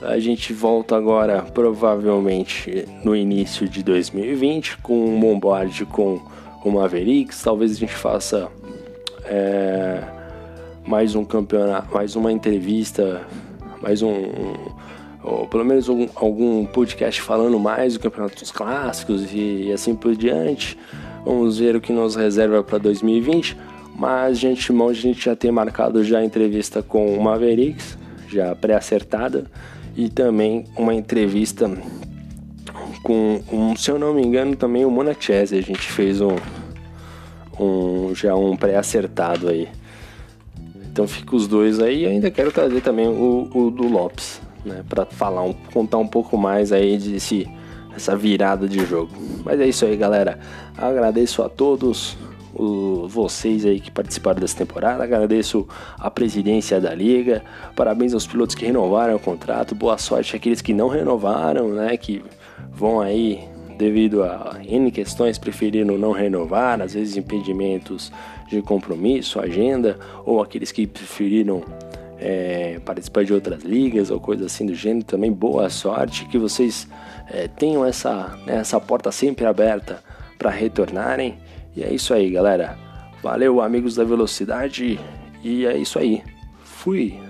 A 0.00 0.18
gente 0.20 0.52
volta 0.52 0.96
agora 0.96 1.42
provavelmente 1.42 2.86
no 3.02 3.16
início 3.16 3.68
de 3.68 3.82
2020 3.82 4.78
com 4.78 5.06
um 5.06 5.18
bombard 5.18 5.84
com 5.86 6.20
o 6.64 6.70
Mavericks. 6.70 7.42
Talvez 7.42 7.72
a 7.72 7.74
gente 7.74 7.94
faça 7.94 8.48
é, 9.24 10.04
mais 10.88 11.14
um 11.14 11.22
campeonato, 11.22 11.92
mais 11.92 12.16
uma 12.16 12.32
entrevista, 12.32 13.20
mais 13.82 14.00
um, 14.00 14.08
um 14.10 15.46
pelo 15.50 15.62
menos 15.62 15.86
algum, 15.86 16.08
algum, 16.14 16.64
podcast 16.64 17.20
falando 17.20 17.58
mais 17.58 17.92
do 17.92 18.00
campeonato 18.00 18.40
dos 18.40 18.50
clássicos 18.50 19.30
e, 19.30 19.66
e 19.66 19.72
assim 19.72 19.94
por 19.94 20.16
diante. 20.16 20.78
Vamos 21.26 21.58
ver 21.58 21.76
o 21.76 21.80
que 21.80 21.92
nos 21.92 22.16
reserva 22.16 22.62
para 22.62 22.78
2020. 22.78 23.54
Mas 23.94 24.38
de 24.38 24.46
antemão 24.46 24.88
a 24.88 24.92
gente 24.94 25.26
já 25.26 25.36
tem 25.36 25.50
marcado 25.50 26.02
já 26.02 26.20
a 26.20 26.24
entrevista 26.24 26.82
com 26.82 27.14
o 27.14 27.22
Mavericks, 27.22 27.98
já 28.28 28.54
pré-acertada, 28.54 29.44
e 29.94 30.08
também 30.08 30.64
uma 30.76 30.94
entrevista 30.94 31.68
com, 33.02 33.42
um, 33.52 33.76
se 33.76 33.90
eu 33.90 33.98
não 33.98 34.14
me 34.14 34.22
engano, 34.22 34.56
também 34.56 34.86
o 34.86 34.90
Monachese. 34.90 35.58
A 35.58 35.60
gente 35.60 35.82
fez 35.82 36.20
um, 36.22 36.36
um 37.60 38.14
já 38.14 38.34
um 38.34 38.56
pré-acertado 38.56 39.48
aí. 39.48 39.68
Então 40.98 41.06
fica 41.06 41.36
os 41.36 41.46
dois 41.46 41.78
aí. 41.78 42.02
Eu 42.02 42.10
ainda 42.10 42.28
quero 42.28 42.50
trazer 42.50 42.80
também 42.80 43.06
o, 43.06 43.48
o 43.54 43.70
do 43.70 43.86
Lopes, 43.86 44.40
né? 44.64 44.82
Para 44.88 45.06
falar, 45.06 45.44
um, 45.44 45.52
contar 45.72 45.96
um 45.98 46.08
pouco 46.08 46.36
mais 46.36 46.72
aí 46.72 46.98
desse 46.98 47.48
essa 47.94 48.16
virada 48.16 48.66
de 48.66 48.84
jogo. 48.84 49.12
Mas 49.44 49.60
é 49.60 49.68
isso 49.68 49.84
aí, 49.84 49.96
galera. 49.96 50.40
Agradeço 50.76 51.40
a 51.40 51.48
todos 51.48 52.18
o, 52.52 53.06
vocês 53.06 53.64
aí 53.64 53.78
que 53.78 53.92
participaram 53.92 54.40
dessa 54.40 54.56
temporada. 54.56 55.04
Agradeço 55.04 55.68
a 55.96 56.10
presidência 56.10 56.80
da 56.80 56.92
liga. 56.92 57.44
Parabéns 57.76 58.12
aos 58.12 58.26
pilotos 58.26 58.56
que 58.56 58.66
renovaram 58.66 59.14
o 59.14 59.20
contrato. 59.20 59.76
Boa 59.76 59.98
sorte 59.98 60.34
àqueles 60.34 60.60
que 60.60 60.74
não 60.74 60.88
renovaram, 60.88 61.68
né? 61.68 61.96
Que 61.96 62.24
vão 62.72 63.00
aí 63.00 63.48
devido 63.78 64.24
a 64.24 64.58
N 64.66 64.90
questões 64.90 65.38
preferiram 65.38 65.96
não 65.96 66.10
renovar, 66.12 66.82
às 66.82 66.94
vezes 66.94 67.16
impedimentos 67.16 68.12
de 68.48 68.60
compromisso, 68.60 69.38
agenda, 69.38 69.98
ou 70.26 70.42
aqueles 70.42 70.72
que 70.72 70.86
preferiram 70.86 71.62
é, 72.18 72.80
participar 72.84 73.24
de 73.24 73.32
outras 73.32 73.62
ligas 73.62 74.10
ou 74.10 74.18
coisa 74.18 74.46
assim 74.46 74.66
do 74.66 74.74
gênero, 74.74 75.04
também 75.04 75.32
boa 75.32 75.70
sorte, 75.70 76.26
que 76.26 76.36
vocês 76.36 76.88
é, 77.30 77.46
tenham 77.46 77.84
essa, 77.84 78.36
né, 78.44 78.56
essa 78.56 78.80
porta 78.80 79.12
sempre 79.12 79.46
aberta 79.46 80.02
para 80.36 80.50
retornarem. 80.50 81.38
E 81.76 81.82
é 81.82 81.92
isso 81.92 82.12
aí, 82.12 82.30
galera. 82.30 82.76
Valeu, 83.22 83.60
amigos 83.60 83.94
da 83.94 84.04
velocidade, 84.04 84.98
e 85.42 85.66
é 85.66 85.76
isso 85.76 85.98
aí. 85.98 86.22
Fui! 86.62 87.27